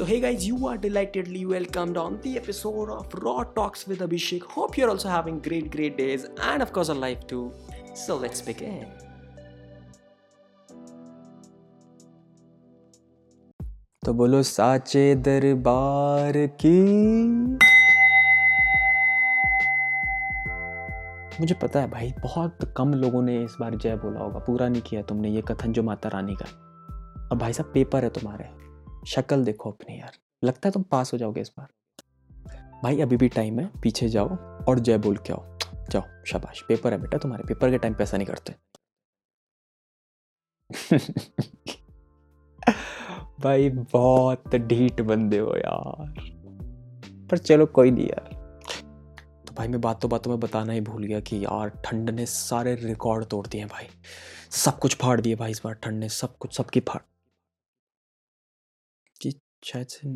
So, 0.00 0.06
hey 0.06 0.18
guys, 0.18 0.46
you 0.48 0.66
are 0.66 0.78
delightedly 0.78 1.44
welcomed 1.44 1.98
on 1.98 2.18
the 2.22 2.38
episode 2.38 2.88
of 2.88 3.12
Raw 3.22 3.42
Talks 3.56 3.86
with 3.86 3.98
Abhishek. 3.98 4.42
Hope 4.42 4.78
you're 4.78 4.88
also 4.88 5.10
having 5.10 5.40
great, 5.40 5.70
great 5.70 5.98
days 5.98 6.24
and, 6.40 6.62
of 6.62 6.72
course, 6.72 6.88
a 6.88 6.94
life 6.94 7.26
too. 7.26 7.52
So, 7.94 8.16
let's 8.16 8.40
begin. 8.40 8.86
तो 14.04 14.12
बोलो 14.12 14.42
साचे 14.42 15.14
दरबार 15.26 16.46
की 16.64 16.80
मुझे 21.40 21.54
पता 21.54 21.80
है 21.80 21.90
भाई 21.90 22.12
बहुत 22.22 22.72
कम 22.76 22.94
लोगों 22.94 23.22
ने 23.22 23.36
इस 23.44 23.56
बार 23.60 23.76
जय 23.76 23.96
बोला 24.06 24.20
होगा 24.20 24.44
पूरा 24.48 24.68
नहीं 24.68 24.82
किया 24.88 25.02
तुमने 25.12 25.30
ये 25.30 25.42
कथन 25.52 25.72
जो 25.72 25.82
माता 25.82 26.08
रानी 26.16 26.36
का 26.42 26.50
और 27.32 27.38
भाई 27.38 27.52
साहब 27.52 27.70
पेपर 27.74 28.04
है 28.04 28.10
तुम्हारे 28.10 28.69
शक्ल 29.06 29.44
देखो 29.44 29.70
अपनी 29.70 30.00
यार। 30.00 30.12
लगता 30.44 30.68
है 30.68 30.72
तुम 30.72 30.82
पास 30.82 31.12
हो 31.12 31.18
जाओगे 31.18 31.40
इस 31.40 31.52
बार। 31.58 31.68
भाई, 32.82 33.00
अभी 33.00 33.16
भी 33.16 33.28
टाइम 33.28 33.60
है, 33.60 33.70
पीछे 33.82 34.08
जाओ 34.08 34.28
और 34.64 34.78
जय 34.78 34.98
बोल 34.98 35.16
के 35.16 35.32
आओ। 35.32 35.58
जाओ, 35.90 36.24
शाबाश। 36.24 36.62
पेपर 36.68 36.92
है 36.92 36.98
बेटा 37.00 37.18
तुम्हारे, 37.18 37.44
पेपर 37.44 37.70
के 37.70 37.78
टाइम 37.78 37.94
पैसा 37.94 38.16
नहीं 38.16 38.26
करते। 38.26 38.54
भाई, 43.40 43.70
बहुत 43.70 44.56
ढीठ 44.56 45.00
बंदे 45.00 45.38
हो 45.38 45.56
यार। 45.56 46.14
पर 47.30 47.38
चलो 47.38 47.66
कोई 47.66 47.90
नहीं 47.90 48.06
यार। 48.06 48.40
तो 49.46 49.54
भाई, 49.54 49.68
मैं 49.68 49.80
बातों 49.80 50.10
बातों 50.10 50.30
में 50.30 50.40
बताना 50.40 50.72
ही 50.72 50.80
भूल 50.80 51.04
गया 51.04 51.20
कि 51.20 51.44
यार, 51.44 51.68
ठंड 51.68 52.10
ने 52.10 52.26
सारे 52.26 52.74
रिकॉर्ड 52.74 53.24
तोड़ 53.24 53.46
दिए 53.46 53.64
भाई। 53.64 53.86
सब 54.50 54.78
कुछ 54.78 54.96
फाड़ 54.96 55.20
दिए 55.20 55.34
भाई 55.34 55.50
इस 55.50 55.60
बार, 55.64 55.74
ठंड 55.74 56.00
ने 56.00 56.08
सब 56.08 56.38
कुछ, 56.38 56.56
सबकी 56.56 56.80
फाड़। 56.80 57.02
शायद 59.62 59.86
से 59.86 60.08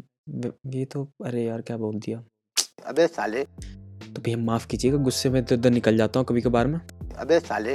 ये 0.79 0.85
तो 0.85 1.05
अरे 1.27 1.45
यार 1.45 1.61
क्या 1.61 1.77
बोल 1.77 1.99
दिया? 1.99 2.23
अबे 2.87 3.07
साले। 3.07 3.45
तो 3.45 4.23
भैया 4.23 4.37
माफ़ 4.37 4.67
कीजिएगा 4.67 4.97
गुस्से 4.97 5.31
में 5.31 5.45
तो 5.45 5.55
इधर 5.55 5.71
निकल 5.71 5.97
जाता 5.97 6.21
हूँ 6.21 6.27
कभी 6.27 6.41
कभार 6.41 6.67
में। 6.67 6.79
अबे 7.19 7.41
साले। 7.41 7.73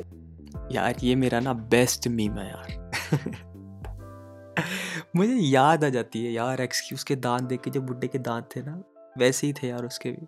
यार 0.72 0.96
ये 1.04 1.16
मेरा 1.16 1.40
ना 1.40 1.54
बेस्ट 1.54 2.08
मीम 2.08 2.38
है 2.38 2.48
यार। 2.50 2.78
मुझे 5.16 5.34
याद 5.34 5.84
आ 5.84 5.90
जाती 5.90 6.26
है 6.26 6.32
यार 6.32 6.62
एक्सक्यूज 6.62 7.04
के 7.04 7.16
दांत 7.16 7.44
देख 7.44 7.62
के 7.62 7.70
जो 7.70 7.82
बुड्ढे 7.82 8.08
के 8.08 8.20
दांत 8.20 8.50
थे 8.56 8.62
ना 8.62 8.82
वैसे 9.18 9.48
ही 9.48 9.54
थे 9.54 9.68
यार 9.68 9.86
उसके 9.86 10.12
भी। 10.12 10.28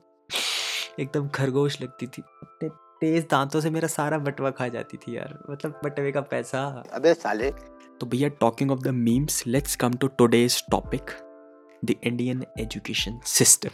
एकदम 0.99 1.27
खरगोश 1.27 1.81
लगती 1.81 2.07
थी। 2.07 2.21
अपने 2.21 2.69
तेज 3.01 3.25
दांतों 3.31 3.61
से 3.61 3.69
मेरा 3.69 3.87
सारा 3.87 4.17
बटवा 4.17 4.49
खा 4.51 4.67
जाती 4.67 4.97
थी 4.97 5.15
यार 5.17 5.37
मतलब 5.49 5.79
बटवे 5.85 6.11
का 6.11 6.21
पैसा। 6.21 6.63
अबे 6.93 7.13
साले। 7.13 7.51
तो 7.99 8.05
भैया 8.05 8.29
talking 8.29 8.71
of 8.71 8.79
the 8.79 8.87
memes 8.87 9.45
let's 9.47 9.75
come 9.75 9.93
to 9.93 10.07
today's 10.07 10.63
topic 10.71 11.11
the 11.85 11.95
Indian 12.07 12.43
education 12.59 13.13
system. 13.37 13.71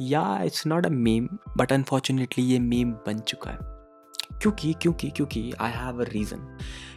या 0.00 0.42
it's 0.42 0.66
not 0.66 0.86
a 0.86 0.88
meme 0.88 1.28
but 1.56 1.72
unfortunately 1.72 2.44
ये 2.44 2.58
मीम 2.58 2.92
बन 2.92 3.18
चुका 3.18 3.50
है। 3.50 3.58
क्योंकि 4.38 4.72
क्योंकि 4.72 5.10
क्योंकि 5.10 5.52
आई 5.60 5.70
हैव 5.70 6.04
अ 6.04 6.08
रीज़न 6.08 6.38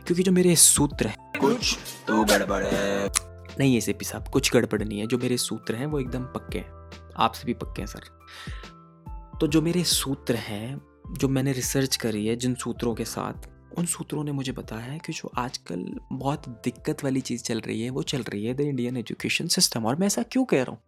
क्योंकि 0.07 0.23
जो 0.23 0.31
मेरे 0.31 0.55
सूत्र 0.55 1.07
हैं, 1.07 1.39
कुछ 1.41 1.77
तो 2.07 2.23
गड़बड़ 2.23 2.63
है। 2.63 3.11
नहीं 3.59 3.77
ऐसे 3.77 3.93
पी 3.93 4.05
साहब, 4.05 4.27
कुछ 4.27 4.53
गड़बड़ 4.53 4.83
नहीं 4.83 4.99
है। 4.99 5.07
जो 5.07 5.17
मेरे 5.17 5.37
सूत्र 5.37 5.75
हैं, 5.75 5.85
वो 5.85 5.99
एकदम 5.99 6.23
पक्के 6.23 6.59
हैं। 6.59 6.89
आपसे 7.17 7.45
भी 7.45 7.53
पक्के 7.53 7.81
हैं, 7.81 7.87
सर। 7.87 8.01
तो 9.41 9.47
जो 9.47 9.61
मेरे 9.61 9.83
सूत्र 9.83 10.35
हैं, 10.35 10.81
जो 11.11 11.27
मैंने 11.27 11.51
रिसर्च 11.51 11.95
करी 11.95 12.27
है 12.27 12.35
जिन 12.35 12.55
सूत्रों 12.55 12.95
के 12.95 13.05
साथ 13.05 13.58
उन 13.77 13.85
सूत्रों 13.85 14.23
ने 14.23 14.31
मुझे 14.31 14.51
बताया 14.51 14.91
है 14.91 14.99
कि 14.99 15.13
जो 15.13 15.31
आजकल 15.37 15.85
बहुत 16.11 16.47
दिक्कत 16.63 17.03
वाली 17.03 17.21
चीज़ 17.21 17.43
चल 17.43 17.59
रही 17.59 17.81
है, 17.81 17.89
वो 17.89 18.01
चल 18.03 18.23
रही 18.23 18.45
है 18.45 18.53
द 18.53 18.61
इंडियन 18.61 18.97
एजुकेशन 18.97 19.47
सिस्टम 19.47 19.85
और 19.85 19.95
मैं 19.95 20.07
ऐसा 20.07 20.23
क्यों 20.23 20.45
कह 20.45 20.63
रहा 20.63 20.71
हूँ? 20.71 20.79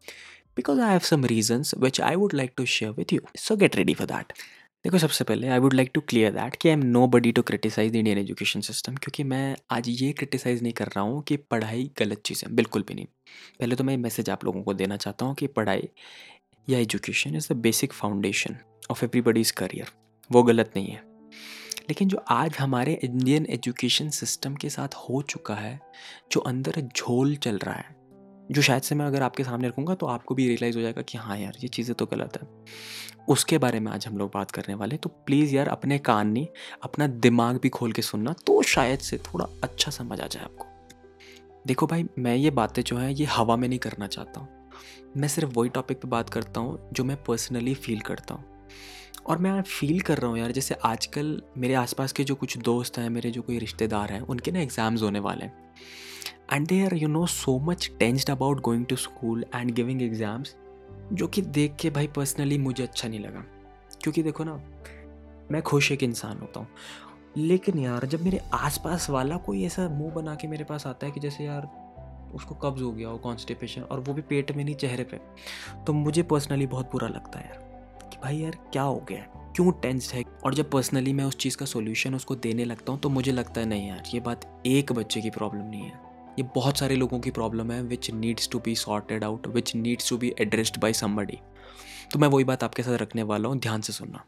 Because 0.55 0.79
I 0.81 0.91
have 0.91 0.99
some 0.99 1.25
reasons 1.25 1.73
which 1.77 2.01
I 2.01 2.15
would 2.15 2.33
like 2.33 2.53
to 2.57 2.65
share 2.67 2.91
with 2.91 3.13
you 3.13 3.19
so 3.37 3.55
get 3.55 3.75
ready 3.75 3.93
for 3.93 4.07
that 4.07 4.33
देखो, 4.85 4.97
सबसे 4.97 5.23
पहले 5.23 5.47
I 5.47 5.59
would 5.59 5.73
like 5.73 5.89
to 5.93 6.01
clear 6.01 6.31
that 6.33 6.55
कि 6.55 6.69
I 6.69 6.73
am 6.73 6.83
nobody 7.07 7.31
to 7.31 7.41
criticize 7.41 7.95
Indian 7.95 8.17
education 8.17 8.61
system 8.61 8.95
क्योंकि 8.95 9.23
मैं 9.23 9.55
आज 9.71 9.89
ये 9.89 10.11
criticise 10.13 10.63
नहीं 10.63 10.73
कर 10.73 10.87
रहा 10.87 11.03
हूँ 11.03 11.21
कि 11.23 11.37
पढ़ाई 11.51 11.89
गलत 11.99 12.21
चीज़ 12.25 12.43
है। 12.45 12.53
बिल्कुल 12.55 12.83
भी 12.87 12.93
नहीं। 12.93 13.05
पहले 13.59 13.75
तो 13.75 13.83
मैं 13.83 13.97
मैसेज 13.97 14.29
आप 14.29 14.45
लोगों 14.45 14.63
को 14.63 14.73
देना 14.73 14.97
चाहता 14.97 15.25
हूँ 15.25 15.35
कि 15.35 15.47
पढ़ाई 15.49 15.87
या 16.67 16.79
education 16.79 17.35
is 17.35 17.53
the 17.53 17.57
basic 17.59 17.93
foundation 17.93 18.57
of 18.91 19.05
everybody's 19.05 19.53
career 19.53 19.91
वो 20.29 20.43
गलत 20.43 20.73
नहीं 20.75 20.87
है। 20.87 21.10
लेकिन 21.91 22.07
जो 22.07 22.17
आज 22.29 22.57
हमारे 22.57 22.93
इंडियन 23.03 23.45
एजुकेशन 23.45 24.09
सिस्टम 24.09 24.53
के 24.55 24.69
साथ 24.69 24.93
हो 24.95 25.21
चुका 25.21 25.55
है, 25.55 25.79
जो 26.31 26.39
अंदर 26.39 26.79
झोल 26.81 27.35
चल 27.35 27.57
रहा 27.57 27.73
है, 27.75 27.95
जो 28.51 28.61
शायद 28.61 28.83
से 28.83 28.95
मैं 28.95 29.05
अगर 29.05 29.21
आपके 29.21 29.43
सामने 29.43 29.67
रखूँगा 29.67 29.95
तो 29.95 30.05
आपको 30.05 30.35
भी 30.35 30.47
रियलाइज़ 30.47 30.75
हो 30.75 30.81
जाएगा 30.81 31.01
कि 31.01 31.17
हाँ 31.17 31.37
यार, 31.37 31.53
ये 31.61 31.67
चीज़ें 31.67 31.95
तो 31.95 32.05
गलत 32.05 32.37
है। 32.41 32.47
उसके 33.29 33.57
बारे 33.57 33.79
में 33.79 33.91
आज 33.91 34.07
हम 34.07 34.17
लोग 34.17 34.31
बात 34.33 34.51
करने 34.51 34.73
वाले 34.73 34.97
तो 34.97 35.09
प्लीज़ 35.09 35.55
यार 35.55 35.67
अपने 35.67 35.97
कान 35.99 36.27
नहीं, 36.27 36.47
अपना 36.83 37.07
दिमाग 37.07 37.59
भी 37.59 37.69
खोल 37.69 37.91
के 37.91 38.01
सुनना 38.01 38.33
तो 38.45 38.61
शायद 38.63 38.99
से 38.99 39.17
थोड़ा 39.17 39.47
अच्छा 39.63 39.91
समझ 39.91 40.19
आ 40.21 40.27
जाए 40.27 40.43
आपको। 40.43 40.65
देखो 41.67 41.87
भाई, 41.87 42.05
मैं 42.19 42.35
ये 42.35 42.49
बातें 42.51 42.81
जो 42.83 42.97
हैं, 42.97 43.09
ये 43.09 43.25
हवा 43.25 43.55
में 43.55 43.67
नहीं 43.67 43.79
करना 43.79 44.07
चाहता 44.07 44.39
हूँ। 44.39 44.69
मैं 45.17 45.27
सिर्फ़ 45.27 45.51
वही 45.53 45.69
टॉपिक 45.69 46.01
पे 46.01 46.07
बात 46.07 46.29
करता 46.29 46.61
हूँ, 46.61 46.89
जो 46.93 47.03
मैं 47.03 47.23
पर्सनली 47.23 47.73
फील 47.73 47.99
करता 47.99 48.33
हूँ। 48.33 48.45
और 49.25 49.37
मैं 49.37 49.61
फील 49.61 49.99
कर 50.01 50.17
रहा 50.17 50.29
हूँ 50.31 50.39
यार, 50.39 50.51
जैसे 50.51 50.75
आजकल 50.85 51.41
मेरे 51.57 51.73
आसपास 51.73 52.11
के 52.11 52.23
जो 52.23 52.35
कुछ 52.35 52.57
दोस्त 52.57 52.97
हैं, 52.97 53.09
मेरे 53.09 53.31
जो 53.31 53.41
कोई 53.41 53.57
रिश्तेदार 53.59 54.11
हैं, 54.11 54.21
उनके 54.21 54.51
ना 54.51 54.59
एग्ज़ाम्स 54.59 55.01
होने 55.01 55.19
वाले 55.19 55.45
हैं। 55.45 55.73
And 56.53 56.67
they 56.67 56.83
are 56.85 56.93
you 56.93 57.07
know 57.07 57.25
so 57.25 57.57
much 57.59 57.89
tensed 57.99 58.29
about 58.29 58.61
going 58.61 58.85
to 58.85 58.95
school 58.95 59.45
and 59.55 59.71
giving 59.71 60.01
exams 60.01 60.55
जो 61.13 61.27
कि 61.27 61.41
देख 61.41 61.75
के 61.75 61.89
भाई 61.89 62.07
पर्सनली 62.07 62.57
मुझे 62.57 62.83
अच्छा 62.83 63.07
नहीं 63.07 63.19
लगा। 63.19 63.43
क्योंकि 64.01 64.23
देखो 64.23 64.43
ना, 64.43 64.53
मैं 65.51 65.61
खुश 65.61 65.91
एक 65.91 66.03
इंसान 66.03 66.39
होता 66.39 66.59
हूँ। 66.59 66.67
लेकिन 67.37 67.79
यार, 67.79 68.05
जब 68.05 68.21
मेरे 68.21 68.39
आसपास 68.53 69.09
वाला 69.09 69.37
कोई 69.37 69.63
ऐसा 69.65 69.87
मुँह 69.89 70.13
बना 70.13 70.35
के 70.35 70.47
मेरे 70.47 70.63
पास 70.63 70.87
आता 70.87 71.05
है 71.05 71.11
कि 71.11 71.19
जैसे 71.19 71.43
यार, 71.43 71.69
उसको 72.35 72.55
कब्ज़ 72.55 72.83
हो 72.83 72.91
गया 72.91 73.07
हो 73.07 73.17
कॉन्स्टिपेशन 73.17 73.81
और 73.81 73.99
वो 73.99 74.13
भी 74.13 74.21
पेट 74.21 74.51
में 74.51 74.63
नहीं, 74.63 74.75
चेहरे 74.75 75.03
पे 75.03 75.19
तो 75.87 75.93
मुझे 75.93 76.23
पर्सनली 76.23 76.67
बहुत 76.67 76.91
बुरा 76.91 77.07
लगता 77.07 77.39
है 77.39 77.45
यार। 77.45 77.70
भाई 78.23 78.37
यार, 78.37 78.57
क्या 78.73 78.81
हो 78.81 78.95
गया? 79.09 79.21
क्यों 79.55 79.71
टेंस्ड 79.71 80.13
है? 80.13 80.23
और 80.45 80.53
जब 80.53 80.69
पर्सनली 80.71 81.13
मैं 81.13 81.23
उस 81.23 81.35
चीज़ 81.35 81.57
का 81.57 81.65
सोल्यूशन 81.65 82.15
उसको 82.15 82.35
देने 82.35 82.65
लगता 82.65 82.91
हूँ 82.91 82.99
तो 82.99 83.09
मुझे 83.09 83.31
लगता 83.31 83.61
है, 83.61 83.67
नहीं 83.67 83.87
यार, 83.89 84.03
ये 84.13 84.19
बात 84.19 84.63
एक 84.65 84.91
बच्चे 84.91 85.21
की 85.21 85.29
प्रॉब्लम 85.29 85.63
नहीं 85.63 85.81
है। 85.81 85.99
ये 86.39 86.43
बहुत 86.55 86.77
सारे 86.77 86.95
लोगों 86.95 87.19
की 87.19 87.31
प्रॉब्लम 87.31 87.71
है 87.71 87.81
which 87.81 88.11
needs 88.11 88.49
to 88.49 88.59
be 88.59 88.75
sorted 88.75 89.23
out 89.23 89.47
which 89.47 89.75
needs 89.75 90.09
to 90.09 90.17
be 90.17 90.33
addressed 90.39 90.79
by 90.79 90.93
somebody 90.93 91.37
तो 92.13 92.19
मैं 92.19 92.27
वही 92.27 92.43
बात 92.43 92.63
आपके 92.63 92.83
साथ 92.83 92.97
रखने 92.97 93.23
वाला 93.23 93.49
हूँ, 93.49 93.59
ध्यान 93.59 93.81
से 93.81 93.93
सुनना। 93.93 94.23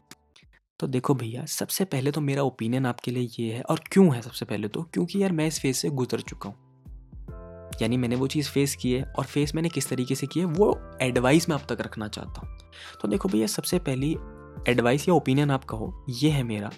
तो 0.80 0.86
देखो 0.86 1.14
भैया, 1.14 1.44
सबसे 1.44 1.84
पहले 1.84 2.10
तो 2.10 2.20
मेरा 2.20 2.42
ओपिनियन 2.42 2.86
आपके 2.86 3.10
लिए 3.10 3.28
ये 3.40 3.52
है, 3.52 3.62
और 3.62 3.80
क्यों 3.92 4.14
है 4.14 4.22
सबसे 4.22 4.44
पहले 4.44 4.68
तो? 4.68 4.82
क्योंकि 4.82 5.22
यार 5.22 5.32
मैं 5.32 5.46
इस 5.46 5.60
फ़ेज़ 5.60 5.76
से 5.76 5.90
गुजर 5.90 6.20
चुका 6.20 6.48
हूँ। 6.48 6.56
यानी 7.82 7.96
मैंने 7.96 8.16
वो 8.16 8.26
चीज़ 8.26 8.48
फेस 8.48 8.76
की 8.76 8.92
है, 8.92 9.02
और 9.02 9.24
फेस 9.24 9.54
मैंने 9.54 9.68
किस 9.68 9.88
तरीके 9.88 10.14
से 10.14 10.26
की 10.26 10.40
है, 10.40 10.46
वो 10.46 10.98
एडवाइस 11.02 11.48
मैं 11.48 11.56
आप 11.56 11.72
तक 11.72 11.80
रखना 11.80 12.08
चाहता 12.08 12.40
हूँ। 12.40 12.53
तो 13.02 13.08
देखो 13.08 13.28
भैया, 13.28 13.46
सबसे 13.46 13.78
पहली 13.78 14.12
एडवाइस 14.68 15.08
या 15.08 15.14
ओपिनियन 15.14 15.50
आप 15.50 15.64
कहो, 15.64 16.04
ये 16.08 16.30
है 16.30 16.42
मेरा 16.42 16.70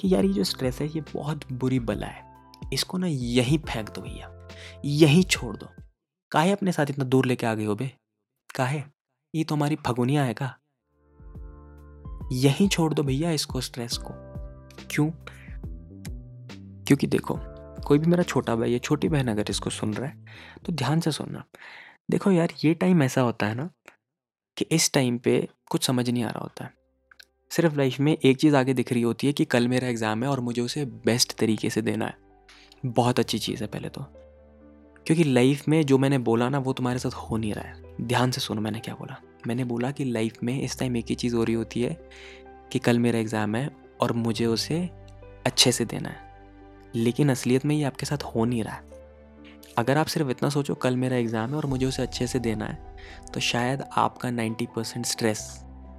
कि 0.00 0.14
यार 0.14 0.24
ये 0.24 0.32
जो 0.32 0.44
स्ट्रेस 0.44 0.80
है, 0.80 0.86
ये 0.86 1.00
बहुत 1.14 1.52
बुरी 1.52 1.80
बला 1.80 2.06
है। 2.06 2.26
इसको 2.72 2.98
ना 2.98 3.06
यहीं 3.06 3.58
फेंक 3.58 3.90
दो 3.90 4.00
भैया, 4.00 4.48
यहीं 4.84 5.22
छोड़ 5.22 5.56
दो। 5.56 5.68
काहे 6.30 6.52
अपने 6.52 6.72
साथ 6.72 6.86
इतना 6.90 7.04
दूर 7.04 7.26
लेके 7.26 7.46
आ 7.46 7.54
गए 7.54 7.64
हो 7.64 7.74
बे? 7.74 7.90
काहे? 8.54 8.82
ये 9.34 9.44
तो 9.44 9.54
हमारी 9.54 9.76
फगुनिया 9.86 10.24
है 10.24 10.34
का? 10.34 10.54
यहीं 12.32 12.68
छोड़ 12.68 12.92
दो 12.94 13.02
भैया 13.02 13.30
इसको 13.30 13.60
स्ट्रेस 13.60 13.96
को। 13.96 14.14
क्यों? 14.90 15.10
क्योंकि 16.84 17.06
देखो, 17.06 17.38
कोई 17.86 17.98
भी 17.98 18.06
मेरा 18.06 18.22
छोटा 18.22 18.54
भाई 18.56 18.72
या 18.72 18.78
छोटी 18.78 19.08
बहन 19.08 19.28
अगर 19.28 19.44
इसको 19.50 19.70
सुन 19.70 19.94
रहा 19.94 20.08
है 20.08 20.24
तो 20.66 20.72
ध्यान 20.72 21.00
से 21.00 21.12
सुनना। 21.12 21.44
देखो 22.10 22.30
यार, 22.30 22.52
ये 22.64 22.74
टाइम 22.74 23.02
ऐसा 23.02 23.20
होता 23.20 23.46
है 23.46 23.54
ना 23.54 23.70
कि 24.58 24.64
इस 24.64 24.92
टाइम 24.92 25.18
पे 25.18 25.48
कुछ 25.70 25.86
समझ 25.86 26.10
नहीं 26.10 26.24
आ 26.24 26.28
रहा 26.28 26.40
होता 26.40 26.64
है। 26.64 26.74
सिर्फ़ 27.50 27.76
लाइफ 27.76 28.00
में 28.00 28.16
एक 28.24 28.36
चीज़ 28.36 28.56
आगे 28.56 28.74
दिख 28.74 28.92
रही 28.92 29.02
होती 29.02 29.26
है 29.26 29.32
कि 29.32 29.44
कल 29.44 29.68
मेरा 29.68 29.88
एग्ज़ाम 29.88 30.22
है 30.22 30.30
और 30.30 30.40
मुझे 30.40 30.62
उसे 30.62 30.84
बेस्ट 30.84 31.32
तरीके 31.32 31.70
से 31.70 31.82
देना 31.82 32.06
है। 32.06 32.16
बहुत 32.86 33.18
अच्छी 33.18 33.38
चीज़ 33.38 33.60
है 33.60 33.66
पहले 33.66 33.88
तो। 33.88 34.00
क्योंकि 35.06 35.24
लाइफ 35.24 35.68
में 35.68 35.86
जो 35.86 35.98
मैंने 35.98 36.18
बोला 36.18 36.48
ना, 36.48 36.58
वो 36.58 36.72
तुम्हारे 36.72 36.98
साथ 36.98 37.10
हो 37.10 37.36
नहीं 37.36 37.54
रहा 37.54 37.64
है। 37.64 37.82
ध्यान 38.00 38.30
से 38.30 38.40
सुनो 38.40 38.60
मैंने 38.60 38.80
क्या 38.80 38.94
बोला। 38.94 39.22
मैंने 39.46 39.64
बोला 39.64 39.90
कि 39.90 40.04
लाइफ 40.04 40.42
में 40.42 40.62
इस 40.62 40.78
टाइम 40.78 40.96
एक 40.96 41.06
ही 41.08 41.14
चीज़ 41.14 41.36
हो 41.36 41.44
रही 41.44 41.54
होती 41.54 41.82
है 41.82 42.08
कि 42.72 42.78
कल 42.78 42.98
मेरा 42.98 43.18
एग्ज़ाम 43.18 43.56
है 43.56 43.70
और 44.00 44.12
मुझे 44.12 44.46
उसे 44.46 44.90
अच्छे 45.46 45.72
से 45.72 45.84
देना 45.84 46.08
है। 46.08 46.44
लेकिन 46.94 47.30
असलियत 47.30 47.64
में 47.64 47.76
ये 47.76 47.84
आपके 47.84 48.06
साथ 48.06 48.22
हो 48.22 48.44
नहीं 48.44 48.62
रहा 48.62 48.74
है। 48.74 48.82
अगर 49.78 49.98
आप 49.98 50.06
सिर्फ़ 50.06 50.30
इतना 50.30 50.48
सोचो, 50.48 50.74
कल 50.74 50.96
मेरा 50.96 51.16
एग्ज़ाम 51.16 51.50
है 51.50 51.56
और 51.56 51.66
मुझे 51.66 51.86
उसे 51.86 52.02
अच्छे 52.02 52.26
से 52.26 52.38
देना 52.38 52.64
है 52.64 52.87
तो 53.34 53.40
शायद 53.40 53.84
आपका 53.96 54.30
90 54.30 54.66
परसेंट 54.76 55.06
स्ट्रेस 55.06 55.48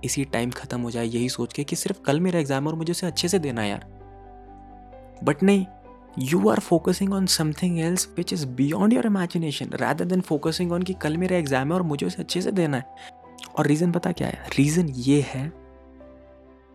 इसी 0.04 0.24
टाइम 0.25 0.51
ख़त्म 0.51 0.81
हो 0.81 0.92
जाए, 0.92 1.06
यही 1.06 1.30
सोच 1.30 1.54
के 1.54 1.63
कि 1.63 1.75
सिर्फ़ 1.75 2.01
कल 2.01 2.19
मेरा 2.19 2.40
एग्ज़ाम 2.40 2.68
और 2.68 2.75
मुझे 2.75 2.92
उसे 2.92 3.07
अच्छे 3.07 3.28
से 3.28 3.40
देना 3.40 3.62
है 3.62 3.69
यार। 3.69 3.86
बट 5.24 5.44
नहीं 5.44 5.66
you 6.22 6.50
are 6.50 6.60
focusing 6.60 7.13
on 7.13 7.25
something 7.25 7.80
else 7.80 8.07
which 8.18 8.34
is 8.34 8.46
beyond 8.48 8.94
your 8.94 9.06
imagination 9.06 9.69
rather 9.74 10.06
than 10.06 10.22
focusing 10.22 10.72
on 10.72 10.84
कि 10.84 10.94
कल 10.94 11.18
मेरा 11.18 11.38
एग्ज़ाम 11.38 11.68
है 11.68 11.74
और 11.74 11.81
मुझे 11.84 12.06
उसे 12.06 12.22
अच्छे 12.22 12.42
से 12.42 12.51
देना 12.51 12.78
है। 12.78 13.18
और 13.57 13.68
रीज़न 13.68 13.92
पता 13.92 14.12
क्या 14.12 14.28
है? 14.28 14.48
रीज़न 14.57 14.90
ये 14.90 15.22
है 15.28 15.51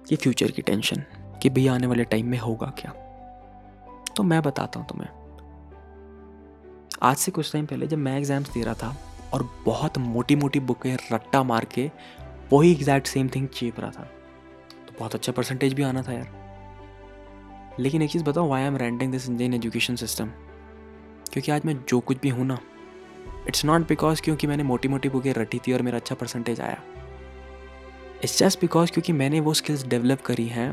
कि 0.09 0.17
फ्यूचर 0.17 0.50
की 0.50 0.62
टेंशन 0.62 1.03
कि 1.43 1.50
भैया 1.50 1.75
आने 1.75 1.87
वाले 1.87 2.05
टाइम 2.05 2.26
में 2.26 2.38
होगा 2.38 2.73
क्या? 2.79 2.93
तो 4.17 4.23
मैं 4.23 4.43
बताता 4.43 4.81
हूँ 4.81 4.88
तुम्हें। 4.88 5.09
आज 7.03 7.17
से 7.17 7.31
कुछ 7.31 7.53
टाइम 7.53 7.67
पहले 7.67 7.87
जब 7.87 7.99
मैं 7.99 8.17
एग्ज़ाम्स 8.19 8.53
दे 8.55 8.62
रहा 8.62 8.75
था 8.75 8.97
और 9.34 9.42
बहुत 9.64 9.98
मोटी 9.98 10.36
मोटी 10.36 10.60
बुकें 10.60 10.96
रट्टा 11.12 11.42
मार 11.42 11.64
के 11.64 11.90
वही 12.52 12.72
एग्जैक्ट 12.72 13.06
सेम 13.06 13.28
थिंग 13.28 13.48
चेप 13.48 13.81
रहा 13.81 13.90
था। 13.90 14.02
तो 14.86 14.94
बहुत 14.98 15.14
अच्छा 15.14 15.32
परसेंटेज 15.32 15.72
भी 15.75 15.82
आना 15.82 16.02
था 16.02 16.12
यार। 16.12 17.76
लेकिन 17.81 18.02
एक 18.02 18.10
चीज़ 18.10 18.25
बताओ 18.25 18.48
why 18.48 18.62
am 18.62 18.76
ranting 18.76 19.12
this 19.12 19.28
Indian 19.28 19.54
education 19.54 19.96
system 19.96 20.26
क्योंकि 21.32 21.52
आज 21.52 21.64
मैं 21.64 21.75
जो 21.88 22.00
कुछ 22.00 22.19
भी 22.20 22.28
हूँ 22.28 22.46
ना 22.46 22.58
इट्स 23.48 23.64
नॉट 23.64 23.88
बिकॉज़ 23.88 24.22
क्योंकि 24.22 24.46
मैंने 24.46 24.62
मोटी 24.62 24.88
मोटी 24.88 25.08
बुकें 25.08 25.32
रटी 25.32 25.58
थी 25.58 25.72
और 25.72 25.82
मेरा 25.82 25.98
अच्छा 25.98 26.14
परसेंटेज 26.14 26.60
आया। 26.60 26.82
इट्स 28.25 28.38
जस्ट 28.38 28.60
बिकॉज़ 28.60 28.92
क्योंकि 28.92 29.12
मैंने 29.12 29.40
वो 29.40 29.54
स्किल्स 29.54 29.87
डेवलप 29.87 30.20
करी 30.20 30.46
हैं 30.46 30.72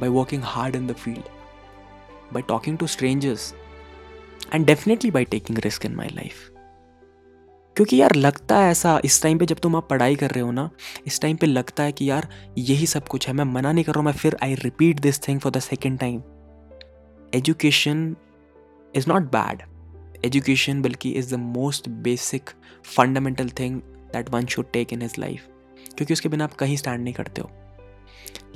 by 0.00 0.08
working 0.08 0.42
hard 0.44 0.76
in 0.76 0.86
the 0.86 0.92
field 0.92 1.24
by 2.32 2.42
talking 2.42 2.78
to 2.78 2.86
strangers 2.86 3.54
and 4.54 4.66
definitely 4.66 5.10
by 5.10 5.24
taking 5.24 5.58
risk 5.58 5.86
in 5.86 5.94
my 5.94 6.08
life 6.08 6.51
क्योंकि 7.76 7.96
यार 7.96 8.14
लगता 8.14 8.58
है 8.58 8.70
ऐसा, 8.70 9.00
इस 9.04 9.22
टाइम 9.22 9.38
पे 9.38 9.46
जब 9.46 9.58
तुम 9.58 9.76
आप 9.76 9.88
पढ़ाई 9.88 10.16
कर 10.16 10.30
रहे 10.30 10.40
हो 10.40 10.50
ना, 10.50 10.68
इस 11.06 11.20
टाइम 11.20 11.36
पे 11.36 11.46
लगता 11.46 11.82
है 11.82 11.92
कि 11.92 12.10
यार 12.10 12.28
यही 12.58 12.86
सब 12.86 13.08
कुछ 13.08 13.28
है। 13.28 13.34
मैं 13.34 13.44
मना 13.44 13.72
नहीं 13.72 13.84
कर 13.84 13.92
रहा 13.92 14.00
हूँ, 14.00 14.06
मैं 14.06 14.12
फिर 14.12 14.36
I 14.42 14.54
repeat 14.54 15.00
this 15.00 15.20
thing 15.28 15.40
for 15.40 15.52
the 15.52 15.60
second 15.60 15.98
time 15.98 16.22
education 17.34 18.14
is 18.94 19.08
not 19.08 19.30
bad 19.32 19.62
education 20.24 20.82
बल्कि 20.82 21.10
is 21.10 21.34
the 21.34 21.38
most 21.38 21.88
basic 21.88 22.50
fundamental 22.96 23.50
thing 23.50 23.80
that 24.12 24.30
one 24.30 24.46
should 24.46 24.70
take 24.72 24.92
in 24.92 25.02
his 25.02 25.14
life 25.18 25.46
क्योंकि 25.96 26.14
उसके 26.14 26.28
बिना 26.28 26.44
आप 26.44 26.54
कहीं 26.54 26.76
स्टैंड 26.76 27.02
नहीं 27.04 27.14
करते 27.14 27.40
हो। 27.40 27.50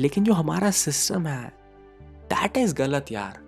लेकिन 0.00 0.24
जो 0.24 0.32
हमारा 0.32 0.70
सिस्टम 0.70 1.26
है 1.26 1.52
दैट 2.32 2.56
इज़ 2.56 2.74
गलत 2.74 3.12
यार। 3.12 3.40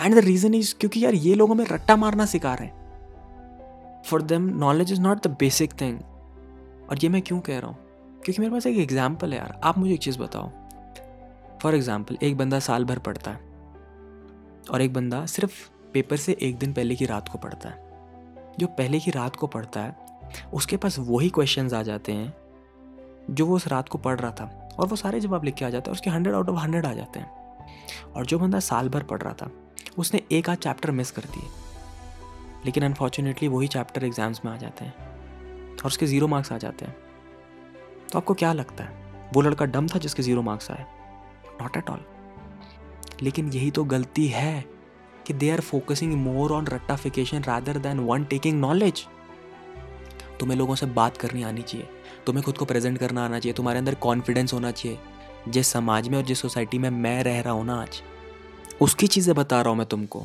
एंड 0.00 0.14
द 0.14 0.18
रीज़न 0.18 0.54
इज़ 0.54 0.74
क्योंकि 0.80 1.04
यार 1.04 1.14
ये 1.14 1.34
लोग 1.34 1.50
हमें 1.50 1.64
रट्टा 1.66 1.96
मारना 1.96 2.26
सिखा 2.26 2.54
रहे 2.54 2.68
हैं। 2.68 2.81
For 4.06 4.22
them 4.22 4.42
knowledge 4.58 4.92
is 4.92 5.00
not 5.00 5.26
the 5.26 5.30
basic 5.30 5.80
thing 5.80 5.98
और 6.90 6.98
ये 7.02 7.08
मैं 7.08 7.22
क्यों 7.22 7.40
कह 7.40 7.58
रहा 7.58 7.70
हूँ? 7.70 7.76
क्योंकि 8.24 8.42
मेरे 8.42 8.52
पास 8.52 8.66
एक 8.66 8.78
एग्ज़ाम्पल 8.78 9.32
है 9.32 9.38
यार। 9.38 9.60
आप 9.64 9.78
मुझे 9.78 9.94
एक 9.94 10.00
चीज़ 10.00 10.18
बताओ। 10.18 10.50
फॉर 11.62 11.74
एग्ज़ाम्पल 11.74 12.18
एक 12.22 12.36
बंदा 12.36 12.58
साल 12.58 12.84
भर 12.84 12.98
पढ़ता 12.98 13.30
है। 13.30 13.40
और 14.70 14.82
एक 14.82 14.92
बंदा 14.92 15.26
सिर्फ़ 15.26 15.70
पेपर 15.92 16.16
से 16.16 16.36
एक 16.42 16.58
दिन 16.58 16.72
पहले 16.72 16.94
की 16.94 17.06
रात 17.06 17.28
को 17.28 17.38
पढ़ता 17.38 17.68
है। 17.68 17.90
जो 18.58 18.66
पहले 18.66 19.00
की 19.00 19.10
रात 19.10 19.36
को 19.36 19.46
पढ़ता 19.46 19.80
है, 19.80 19.96
उसके 20.54 20.76
पास 20.76 20.98
वही 20.98 21.28
क्वेश्चन 21.28 21.74
आ 21.74 21.82
जाते 21.82 22.12
हैं, 22.12 22.34
जो 23.30 23.46
वो 23.46 23.56
उस 23.56 23.68
रात 23.68 23.88
को 23.88 23.98
पढ़ 23.98 24.20
रहा 24.20 24.30
था। 24.30 24.68
और 24.78 24.86
वो 24.86 24.96
सारे 24.96 25.20
जवाब 25.20 25.44
लिख 25.44 25.54
के 25.54 25.64
आ 25.64 25.70
जाते 25.70 25.90
हैं 25.90 25.92
उसके 25.92 26.10
हंड्रेड 26.10 26.34
आउट 26.34 26.48
ऑफ़ 26.48 26.58
हंड्रेड 26.58 26.86
आ 26.86 26.92
जाते 26.92 27.20
हैं। 27.20 27.30
और 28.16 28.26
जो 28.26 28.38
बंदा 28.38 28.60
साल 28.60 28.88
भर 28.88 29.02
पढ़ 29.02 29.22
रहा 29.22 29.32
था, 29.32 29.50
उसने 29.98 30.22
एक 30.32 30.50
आध 30.50 30.58
चैप्टर 30.58 30.90
मिस 30.90 31.10
कर 31.10 31.22
दिए। 31.22 31.61
लेकिन 32.64 32.84
अनफॉर्चुनेटली 32.84 33.48
वही 33.48 33.68
चैप्टर 33.68 34.04
एग्ज़ाम्स 34.04 34.40
में 34.44 34.52
आ 34.52 34.56
जाते 34.56 34.84
हैं। 34.84 34.94
और 35.74 35.86
उसके 35.86 36.06
ज़ीरो 36.06 36.26
मार्क्स 36.28 36.52
आ 36.52 36.58
जाते 36.58 36.84
हैं। 36.84 36.96
तो 38.12 38.18
आपको 38.18 38.34
क्या 38.34 38.52
लगता 38.52 38.84
है? 38.84 39.30
वो 39.34 39.40
लड़का 39.40 39.64
डम 39.66 39.88
था 39.88 39.98
जिसके 39.98 40.22
ज़ीरो 40.22 40.42
मार्क्स 40.42 40.70
आए। 40.70 40.84
नॉट 41.62 41.76
एट 41.76 41.90
ऑल 41.90 42.04
लेकिन 43.22 43.48
यही 43.52 43.70
तो 43.70 43.84
गलती 43.84 44.26
है 44.26 44.64
कि 45.26 45.34
they 45.34 45.50
are 45.50 45.60
focusing 45.60 46.12
more 46.16 46.52
on 46.52 46.66
रट्टाफिकेशन 46.66 47.42
rather 47.42 47.78
than 47.78 47.98
one 48.00 48.24
taking 48.24 48.60
knowledge 48.60 49.06
तुम्हें 50.40 50.56
लोगों 50.58 50.74
से 50.74 50.86
बात 50.88 51.16
करनी 51.16 51.42
आनी 51.42 51.62
चाहिए। 51.62 51.86
तुम्हें 52.26 52.44
खुद 52.44 52.58
को 52.58 52.64
प्रेजेंट 52.64 52.98
करना 52.98 53.24
आना 53.24 53.38
चाहिए। 53.38 53.54
तुम्हारे 53.54 53.78
अंदर 53.78 53.94
कॉन्फिडेंस 53.94 54.52
होना 54.52 54.70
चाहिए। 54.70 54.98
जिस 55.48 55.68
समाज 55.68 56.08
में 56.08 56.16
और 56.18 56.24
जिस 56.24 56.40
सोसाइटी 56.40 56.78
में 56.78 56.88
मैं 56.90 57.22
रह 57.24 57.40
रहा 57.40 57.52
हूँ 57.52 57.64
ना 57.66 57.80
आज, 57.82 58.02
उसकी 58.80 59.06
चीज़ें 59.06 59.34
बता 59.34 59.60
रहा 59.60 59.70
हूँ 59.70 59.78
मैं 59.78 59.86
तुमको। 59.86 60.24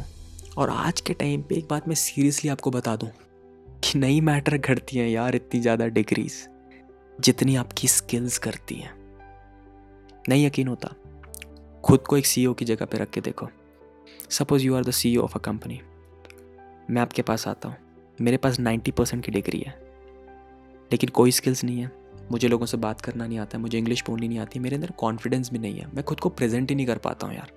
और 0.57 0.69
आज 0.69 1.01
के 1.01 1.13
टाइम 1.13 1.41
पे 1.41 1.55
एक 1.55 1.67
बात 1.69 1.87
मैं 1.87 1.95
सीरियसली 1.95 2.49
आपको 2.49 2.71
बता 2.71 2.95
दूँ 2.95 3.09
कि 3.83 3.99
नहीं 3.99 4.21
मैटर 4.21 4.57
करती 4.57 4.97
हैं 4.97 5.07
यार 5.07 5.35
इतनी 5.35 5.59
ज़्यादा 5.61 5.87
डिग्रीज, 5.87 6.33
जितनी 7.19 7.55
आपकी 7.55 7.87
स्किल्स 7.87 8.37
करती 8.37 8.75
हैं। 8.75 8.93
नहीं 10.29 10.45
यकीन 10.45 10.67
होता, 10.67 10.89
खुद 11.83 11.99
को 11.99 12.17
एक 12.17 12.25
सीईओ 12.25 12.53
की 12.53 12.65
जगह 12.65 12.85
पे 12.85 12.97
रख 12.97 13.09
के 13.09 13.21
देखो। 13.21 13.47
Suppose 14.29 14.63
you 14.63 14.75
are 14.75 14.83
the 14.83 14.91
CEO 14.91 15.21
of 15.21 15.35
a 15.35 15.41
company 15.41 15.79
मैं 16.89 17.01
आपके 17.01 17.21
पास 17.21 17.47
आता 17.47 17.69
हूँ, 17.69 17.77
मेरे 18.19 18.37
पास 18.37 18.59
नाइन्टी 18.59 18.91
परसेंट 18.91 19.23
की 19.25 19.31
डिग्री 19.31 19.59
है, 19.59 19.77
लेकिन 20.91 21.09
कोई 21.11 21.31
स्किल्स 21.31 21.63
नहीं 21.63 21.79
है, 21.79 21.91
मुझे 22.31 22.47
लोगों 22.47 22.65
से 22.65 22.77
बात 22.79 23.01
करना 23.01 23.27
नहीं 23.27 23.39
आता, 23.39 23.57
मुझे 23.57 23.77
इंग्लिश 23.77 24.03
बोलनी 24.07 24.27
नहीं 24.27 24.39
आती, 24.39 24.59
मेरे 24.59 24.75
अंदर 24.75 24.91
कॉन्फिडेंस 24.97 25.51
भी 25.51 25.59
नहीं 25.59 25.79
है, 25.79 25.87
मैं 25.93 26.03
खुद 26.03 26.19
को 26.19 26.29
प्रेजेंट 26.31 26.69
ही 26.69 26.75
नहीं 26.75 26.87
कर 26.87 26.97
पाता 26.99 27.27
हूँ 27.27 27.35
यार। 27.35 27.51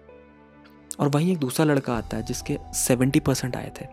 और 1.01 1.09
वहीं 1.09 1.33
एक 1.33 1.39
दूसरा 1.39 1.67
लड़का 1.67 1.95
आता 1.95 2.17
है 2.17 2.23
जिसके 2.23 2.59
सेवेंटी 2.75 3.21
परसेंट 3.21 3.57
आए 3.57 3.73
थे। 3.81 3.85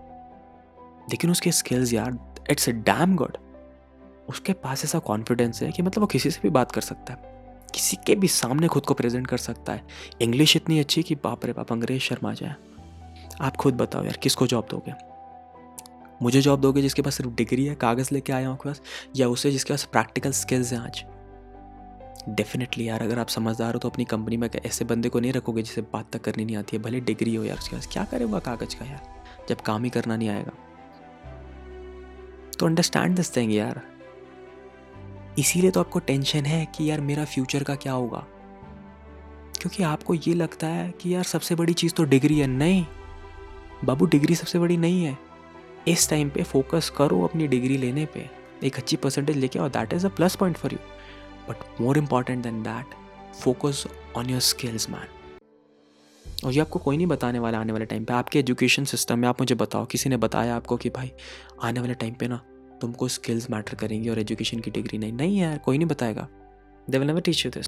लेकिन 1.09 1.31
उसके 1.31 1.51
स्किल्स 1.51 1.93
यार 1.93 2.35
इट्स 2.51 2.69
ए 2.69 2.71
डैम 2.71 3.15
गुड 3.15 3.37
उसके 4.29 4.53
पास 4.53 4.85
ऐसा 4.85 4.99
कॉन्फिडेंस 4.99 5.63
है 5.63 5.71
कि 5.71 5.81
मतलब 5.81 6.01
वो 6.01 6.07
किसी 6.07 6.31
से 6.31 6.39
भी 6.43 6.49
बात 6.49 6.71
कर 6.71 6.81
सकता 6.81 7.13
है। 7.13 7.19
किसी 7.73 7.97
के 8.07 8.15
भी 8.15 8.27
सामने 8.27 8.67
खुद 8.67 8.85
को 8.85 8.93
प्रेजेंट 8.93 9.27
कर 9.27 9.37
सकता 9.37 9.73
है। 9.73 9.83
इंग्लिश 10.21 10.55
इतनी 10.55 10.79
अच्छी 10.79 11.03
कि 11.03 11.15
बाप 11.15 11.45
रे 11.45 11.53
बाप, 11.53 11.71
अंग्रेज़ 11.71 12.01
शर्मा 12.01 12.33
जाए। 12.33 12.55
आप 13.41 13.55
खुद 13.55 13.73
बताओ 13.73 14.03
यार, 14.03 14.17
किसको 14.17 14.47
जॉब 14.47 14.67
दोगे? 14.69 14.93
मुझे 16.21 16.41
जॉब 16.41 16.61
दोगे 16.61 16.81
जिसके 16.81 17.01
पास 17.01 17.15
सिर्फ़ 17.15 17.31
डिग्री 17.31 17.65
है, 17.65 17.75
कागज़ 17.75 18.09
लेके 18.11 18.33
आया 18.33 18.47
हूँ 18.47 18.55
आपके 18.55 18.69
पास, 18.69 18.81
या 19.15 19.27
उसे 19.27 19.51
जिसके 19.51 19.73
पास 19.73 19.83
प्रैक्टिकल 19.83 20.31
स्किल्स 20.31 20.73
हैं 20.73 20.79
आज? 20.79 21.05
डेफिनेटली 22.29 22.87
यार, 22.87 23.01
अगर 23.01 23.19
आप 23.19 23.27
समझदार 23.27 23.73
हो 23.73 23.79
तो 23.79 23.89
अपनी 23.89 24.05
कंपनी 24.05 24.37
में 24.37 24.49
ऐसे 24.65 24.85
बंदे 24.85 25.09
को 25.09 25.19
नहीं 25.19 25.33
रखोगे 25.33 25.61
जिसे 25.61 25.81
बात 25.81 26.11
तक 26.13 26.21
करनी 26.21 26.45
नहीं 26.45 26.55
आती 26.55 26.77
है। 26.77 26.83
भले 26.83 26.99
डिग्री 26.99 27.35
हो 27.35 27.43
यार 27.43 27.57
उसके 27.57 27.75
पास। 27.75 27.87
क्या 27.91 28.05
करेगा 28.05 28.39
कागज़ 28.39 28.75
का 28.75 28.85
यार? 28.85 29.23
जब 29.49 29.61
काम 29.61 29.83
ही 29.83 29.89
करना 29.89 30.17
नहीं 30.17 30.29
आएगा। 30.29 30.51
तो 32.59 32.65
अंडरस्टैंड 32.65 33.15
दिस 33.15 33.35
थिंग 33.35 33.53
यार। 33.53 33.81
इसीलिए 35.39 35.71
तो 35.71 35.79
आपको 35.79 35.99
टेंशन 35.99 36.45
है 36.45 36.65
कि 36.65 36.91
यार 36.91 37.01
मेरा 37.01 37.25
फ्यूचर 37.25 37.63
का 37.63 37.75
क्या 37.75 37.93
होगा। 37.93 38.25
क्योंकि 39.61 39.83
आपको 39.83 40.13
ये 40.13 40.33
लगता 40.33 40.67
है 40.67 40.91
कि 40.91 41.15
यार 41.15 41.23
सबसे 41.23 41.55
बड़ी 41.55 41.73
चीज़ 41.73 41.93
तो 41.93 42.03
डिग्री 42.03 42.39
है। 42.39 42.47
नहीं। 42.47 42.85
बाबू 43.85 44.05
डिग्री 44.05 44.35
सबसे 44.35 44.59
बड़ी 44.59 44.77
नहीं 44.77 45.05
है। 45.05 45.17
इस 45.87 46.09
टाइम 46.09 46.29
पे 46.29 46.43
फोकस 46.43 46.89
करो 46.89 47.23
अपनी 47.23 47.47
डिग्री 47.47 47.77
लेने 47.77 48.05
पे। 48.05 48.29
एक 48.63 48.75
अच्छी 48.75 48.95
परसेंटेज 48.95 49.37
लेके 49.37 49.59
आओ। 49.59 49.69
That 49.69 49.93
is 49.93 50.05
a 50.05 50.09
plus 50.09 50.35
point 50.35 50.57
for 50.57 50.73
you 50.73 50.79
but 51.49 51.81
more 51.81 51.97
important 51.97 52.43
than 52.43 52.61
that 52.63 52.95
focus 53.35 53.83
on 54.15 54.29
your 54.29 54.39
skills 54.39 54.89
man 54.89 55.07
और 56.45 56.51
ये 56.53 56.59
आपको 56.59 56.79
कोई 56.79 56.97
नहीं 56.97 57.07
बताने 57.07 57.39
वाला 57.39 57.59
आने 57.59 57.73
वाले 57.73 57.85
टाइम 57.85 58.05
पे। 58.05 58.13
आपके 58.13 58.39
एजुकेशन 58.39 58.83
सिस्टम 58.85 59.19
में 59.19 59.27
आप 59.27 59.41
मुझे 59.41 59.55
बताओ, 59.55 59.85
किसी 59.85 60.09
ने 60.09 60.17
बताया 60.17 60.55
आपको 60.55 60.77
कि 60.77 60.89
भाई, 60.89 61.11
आने 61.63 61.79
वाले 61.79 61.93
टाइम 61.93 62.13
पे 62.13 62.27
ना 62.27 62.37
तुमको 62.81 63.07
स्किल्स 63.07 63.49
मैटर 63.49 63.75
करेंगी 63.75 64.09
और 64.09 64.19
एजुकेशन 64.19 64.59
की 64.59 64.71
डिग्री 64.71 64.97
नहीं। 64.97 65.13
नहीं 65.13 65.39
यार, 65.39 65.57
कोई 65.57 65.77
नहीं 65.77 65.87
बताएगा। 65.87 66.27
They 66.89 66.97
will 66.97 67.07
never 67.07 67.21
teach 67.21 67.45
you 67.45 67.51
this 67.51 67.67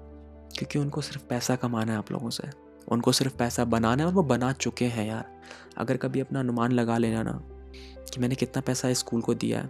क्योंकि 0.58 0.78
उनको 0.78 1.00
सिर्फ़ 1.00 1.24
पैसा 1.24 1.56
कमाना 1.56 1.92
है 1.92 1.98
आप 1.98 2.12
लोगों 2.12 2.30
से। 2.30 2.48
उनको 2.88 3.12
सिर्फ़ 3.12 3.36
पैसा 3.36 3.64
बनाना 3.64 4.02
है 4.02 4.06
और 4.08 4.14
वो 4.14 4.22
बना 4.22 4.52
चुके 4.52 4.84
हैं 4.84 5.06
यार। 5.06 5.40
अगर 5.76 5.96
कभी 5.96 6.20
अपना 6.20 6.40
अनुमान 6.40 6.72
लगा 6.72 6.98
लेना 6.98 7.22
ना 7.22 7.32
कि 8.04 8.20
मैंने 8.20 8.34
कितना 8.34 8.60
पैसा 8.60 8.88
इस 8.88 8.98
स्कूल 8.98 9.20
को 9.20 9.34
दिया 9.34 9.60
है 9.60 9.66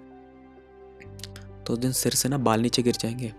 तो 1.65 1.73
उस 1.73 1.79
दिन 1.79 1.93
सिर 1.93 2.13
से 2.13 2.29
ना 2.29 2.39
बाल 2.39 2.61
नीचे 2.61 2.83
गिर 2.83 2.97
जाएँगे। 2.97 3.33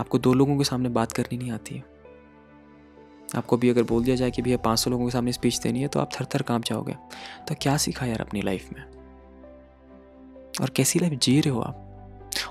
आपको 0.00 0.18
दो 0.18 0.34
लोगों 0.34 0.58
के 0.58 0.64
सामने 0.64 0.88
बात 0.88 1.12
करनी 1.12 1.38
नहीं 1.38 1.50
आती 1.50 1.74
है। 1.74 1.84
आपको 3.36 3.56
भी 3.56 3.70
अगर 3.70 3.82
बोल 3.82 4.04
दिया 4.04 4.16
जाए 4.16 4.30
कि 4.30 4.42
भैया 4.42 4.56
पाँच 4.56 4.78
सौ 4.78 4.90
लोगों 4.90 5.04
के 5.04 5.10
सामने 5.10 5.32
स्पीच 5.32 5.58
देनी 5.58 5.80
है 5.80 5.88
तो 5.88 6.00
आप 6.00 6.10
थर 6.12 6.24
थर 6.24 6.42
काम 6.42 6.62
जाओगे। 6.62 6.96
तो 7.48 7.54
क्या 7.54 7.76
सीखा 7.76 8.06
यार 8.06 8.20
अपनी 8.20 8.42
लाइफ 8.42 8.68
में? 8.72 8.84
और 10.60 10.70
कैसी 10.70 10.98
लाइफ 10.98 11.12
जी 11.12 11.40
रहे 11.40 11.54
हो 11.54 11.60
आप? 11.60 11.84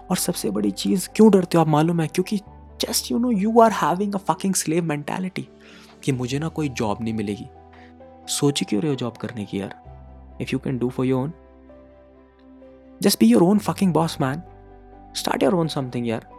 और 0.09 0.17
सबसे 0.17 0.49
बड़ी 0.49 0.71
चीज़, 0.71 1.09
क्यों 1.15 1.31
डरते 1.31 1.57
हो 1.57 1.61
आप 1.61 1.67
मालूम 1.67 2.01
है? 2.01 2.07
क्योंकि 2.07 2.37
just 2.81 3.11
you 3.11 3.19
know 3.19 3.31
you 3.31 3.59
are 3.59 3.71
having 3.71 4.15
a 4.15 4.17
fucking 4.17 4.53
slave 4.53 4.83
mentality 4.83 5.47
कि 6.03 6.11
मुझे 6.11 6.39
ना 6.39 6.47
कोई 6.47 6.69
जॉब 6.69 6.97
नहीं 7.01 7.13
मिलेगी। 7.13 7.47
सोच 8.27 8.63
क्यों 8.63 8.81
रहे 8.81 8.91
हो 8.91 8.95
जॉब 8.95 9.17
करने 9.17 9.45
की 9.45 9.59
यार? 9.61 10.37
If 10.41 10.49
you 10.53 10.59
can 10.59 10.77
do 10.77 10.89
for 10.89 11.05
your 11.05 11.23
own 11.23 11.33
just 13.01 13.19
be 13.19 13.25
your 13.25 13.43
own 13.43 13.59
fucking 13.59 13.93
boss 13.93 14.17
man 14.21 14.41
start 15.15 15.43
your 15.43 15.55
own 15.55 15.67
something 15.67 16.07
यार। 16.07 16.37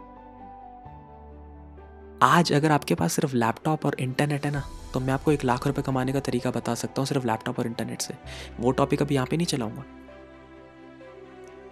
आज 2.23 2.51
अगर 2.53 2.71
आपके 2.71 2.95
पास 2.95 3.13
सिर्फ़ 3.13 3.35
लैपटॉप 3.35 3.85
और 3.85 3.95
इंटरनेट 3.99 4.45
है 4.45 4.51
ना 4.51 4.63
तो 4.93 4.99
मैं 4.99 5.13
आपको 5.13 5.31
एक 5.31 5.43
लाख 5.43 5.67
रुपए 5.67 5.81
कमाने 5.81 6.13
का 6.13 6.19
तरीका 6.19 6.51
बता 6.51 6.73
सकता 6.75 7.01
हूँ 7.01 7.05
सिर्फ़ 7.05 7.25
लैपटॉप 7.27 7.59
और 7.59 7.67
इंटरनेट 7.67 8.01
से। 8.01 8.13
वो 8.59 8.71
टॉपिक 8.71 9.01
अभी 9.01 9.15
यहाँ 9.15 9.27
पे 9.27 9.37
नहीं 9.37 9.47
चलाऊँगा। 9.47 9.83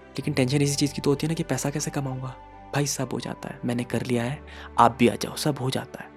लेकिन 0.09 0.33
टेंशन 0.33 0.61
इसी 0.61 0.75
चीज़ 0.75 0.93
की 0.93 1.01
तो 1.01 1.09
होती 1.09 1.27
है 1.27 1.29
ना 1.29 1.33
कि 1.33 1.43
पैसा 1.43 1.69
कैसे 1.69 1.91
कमाऊँगा? 1.91 2.35
भाई, 2.73 2.85
सब 2.85 3.09
हो 3.13 3.19
जाता 3.19 3.49
है। 3.49 3.59
मैंने 3.65 3.83
कर 3.83 4.05
लिया 4.05 4.23
है, 4.23 4.39
आप 4.79 4.95
भी 4.99 5.07
आ 5.07 5.15
जाओ, 5.15 5.35
सब 5.35 5.57
हो 5.57 5.69
जाता 5.69 6.03
है। 6.03 6.09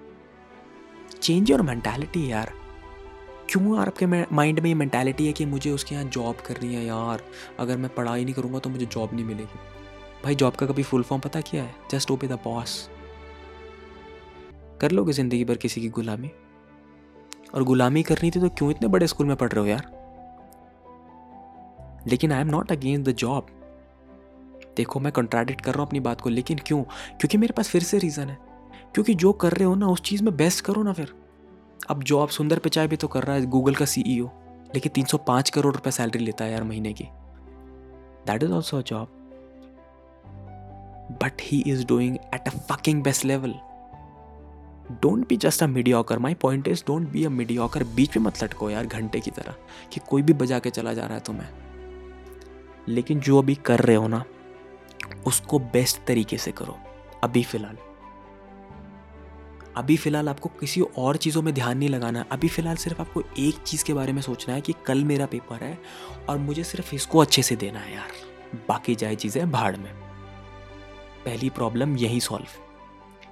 चेंज 1.21 1.51
योर 1.51 1.61
मैंटेलिटी 1.61 2.31
यार। 2.31 2.53
क्यों 3.49 3.75
यार 3.77 3.87
आपके 3.87 4.05
माइंड 4.05 4.59
में 4.59 4.69
ये 4.69 4.73
मैंटेलिटी 4.75 5.27
है 5.27 5.33
कि 5.33 5.45
मुझे 5.45 5.71
उसके 5.71 5.95
यहाँ 5.95 6.05
जॉब 6.05 6.35
करनी 6.35 6.73
है 6.75 6.85
यार? 6.85 7.23
अगर 7.59 7.77
मैं 7.77 7.93
पढ़ाई 7.95 8.23
नहीं 8.23 8.33
करूँगा 8.33 8.59
तो 8.59 8.69
मुझे 8.69 8.85
जॉब 8.85 9.13
नहीं 9.13 9.25
मिलेगी। 9.25 9.59
भाई 10.23 10.35
जॉब 10.35 10.55
का 10.55 10.65
कभी 10.65 10.83
फुल 10.83 11.03
फॉर्म 11.03 11.21
पता 11.21 11.41
क्या 11.41 11.63
है? 11.63 11.75
जस्ट 11.91 12.11
ओपे 12.11 12.27
द 12.27 12.39
बॉस 12.43 12.89
कर 14.81 14.91
लोगे 14.91 15.13
ज़िंदगी 15.13 15.45
भर 15.45 15.57
किसी 15.57 15.81
की 15.81 15.89
गुलामी? 15.89 16.31
और 17.55 17.63
गुलामी 17.63 18.03
करनी 18.03 18.31
थी 18.31 18.39
तो 18.39 18.49
क्यों 18.49 18.71
इतने 18.71 18.87
बड़े 18.87 19.07
स्कूल 19.07 19.27
में 19.27 19.35
पढ़ 19.35 19.51
रहे 19.51 19.61
हो 19.61 19.67
यार? 19.67 19.89
लेकिन 22.07 22.31
I 22.31 22.41
am 22.41 22.47
not 22.47 22.71
against 22.71 23.09
the 23.09 23.13
job 23.13 23.47
देखो, 24.77 24.99
मैं 24.99 25.11
कंट्राडिक्ट 25.11 25.61
कर 25.61 25.71
रहा 25.71 25.79
हूँ 25.79 25.87
अपनी 25.87 25.99
बात 25.99 26.21
को, 26.21 26.29
लेकिन 26.29 26.57
क्यों? 26.57 26.83
क्योंकि 26.83 27.37
मेरे 27.37 27.53
पास 27.53 27.69
फिर 27.69 27.83
से 27.83 27.97
रीज़न 27.97 28.29
है। 28.29 28.37
क्योंकि 28.93 29.13
जो 29.13 29.31
कर 29.33 29.51
रहे 29.51 29.63
हो 29.63 29.75
ना, 29.75 29.87
उस 29.87 30.01
चीज़ 30.01 30.23
में 30.23 30.35
बेस्ट 30.37 30.65
करो 30.65 30.83
ना 30.83 30.93
फिर। 30.93 31.13
अब 31.89 32.03
जॉब 32.03 32.29
सुंदर 32.29 32.59
पिचाई 32.59 32.87
भी 32.87 32.95
तो 32.95 33.07
कर 33.07 33.23
रहा 33.23 33.35
है 33.35 33.45
गूगल 33.45 33.75
का 33.75 33.85
सीईओ 33.85 34.29
लेकिन 34.75 34.91
305 34.91 35.49
करोड़ 35.49 35.73
रुपए 35.73 35.91
सैलरी 35.91 36.19
लेता 36.19 36.45
है 36.45 36.51
यार 36.51 36.63
महीने 36.63 36.93
की। 36.93 37.03
That 38.27 38.43
is 38.43 38.51
also 38.51 38.77
a 38.77 38.81
job 38.81 39.07
but 41.23 41.41
he 41.41 41.63
is 41.67 41.85
doing 41.85 42.15
at 42.15 42.47
a 42.47 42.51
fucking 42.71 43.03
best 43.03 43.25
level 43.25 43.55
don't 44.91 45.27
be 45.27 45.37
just 45.37 45.63
a 45.63 45.67
mediocre 45.67 46.19
my 46.19 46.33
point 46.33 46.67
is 46.67 46.83
don't 46.87 47.09
be 47.09 47.25
a 47.25 47.29
mediocre 47.29 47.83
बीच 47.83 48.17
में 48.17 48.23
मत 48.23 48.43
लटको 48.43 48.69
यार 48.69 48.85
घंटे 48.85 49.19
की 49.19 49.31
तरह 49.31 49.55
कि 49.93 49.99
कोई 50.09 50.21
भी 50.21 50.33
बजा 50.33 50.59
के 50.59 50.69
चला 50.69 50.93
जा 50.93 51.05
रहा 51.05 51.13
है 51.13 51.19
तुम्हें। 51.19 51.47
लेकिन 52.87 53.19
जो 53.19 53.37
अभी 53.39 53.55
कर 53.55 53.79
रहे 53.79 53.95
हो 53.95 54.07
ना, 54.07 54.23
उसको 55.27 55.59
बेस्ट 55.59 56.05
तरीके 56.07 56.37
से 56.37 56.51
करो। 56.51 56.77
अभी 57.23 57.43
फ़िलहाल। 57.43 57.77
अभी 59.77 59.97
फ़िलहाल 59.97 60.29
आपको 60.29 60.49
किसी 60.49 60.81
और 60.81 61.17
चीज़ों 61.17 61.41
में 61.41 61.53
ध्यान 61.53 61.77
नहीं 61.77 61.89
लगाना 61.89 62.25
अभी 62.31 62.47
फ़िलहाल 62.47 62.75
सिर्फ़ 62.75 63.01
आपको 63.01 63.23
एक 63.39 63.55
चीज़ 63.55 63.85
के 63.85 63.93
बारे 63.93 64.13
में 64.13 64.21
सोचना 64.21 64.55
है 64.55 64.61
कि 64.61 64.73
कल 64.85 65.03
मेरा 65.03 65.25
पेपर 65.25 65.63
है 65.63 65.77
और 66.29 66.37
मुझे 66.37 66.63
सिर्फ़ 66.63 66.95
इसको 66.95 67.19
अच्छे 67.19 67.41
से 67.41 67.55
देना 67.55 67.79
है 67.79 67.93
यार। 67.93 68.11
बाकी 68.69 68.95
जाए 68.95 69.15
चीज़ें 69.15 69.51
भाड़ 69.51 69.77
में। 69.77 69.93
पहली 71.25 71.49
प्रॉब्लम 71.49 71.97
यही 71.97 72.19
सॉल्व 72.19 72.70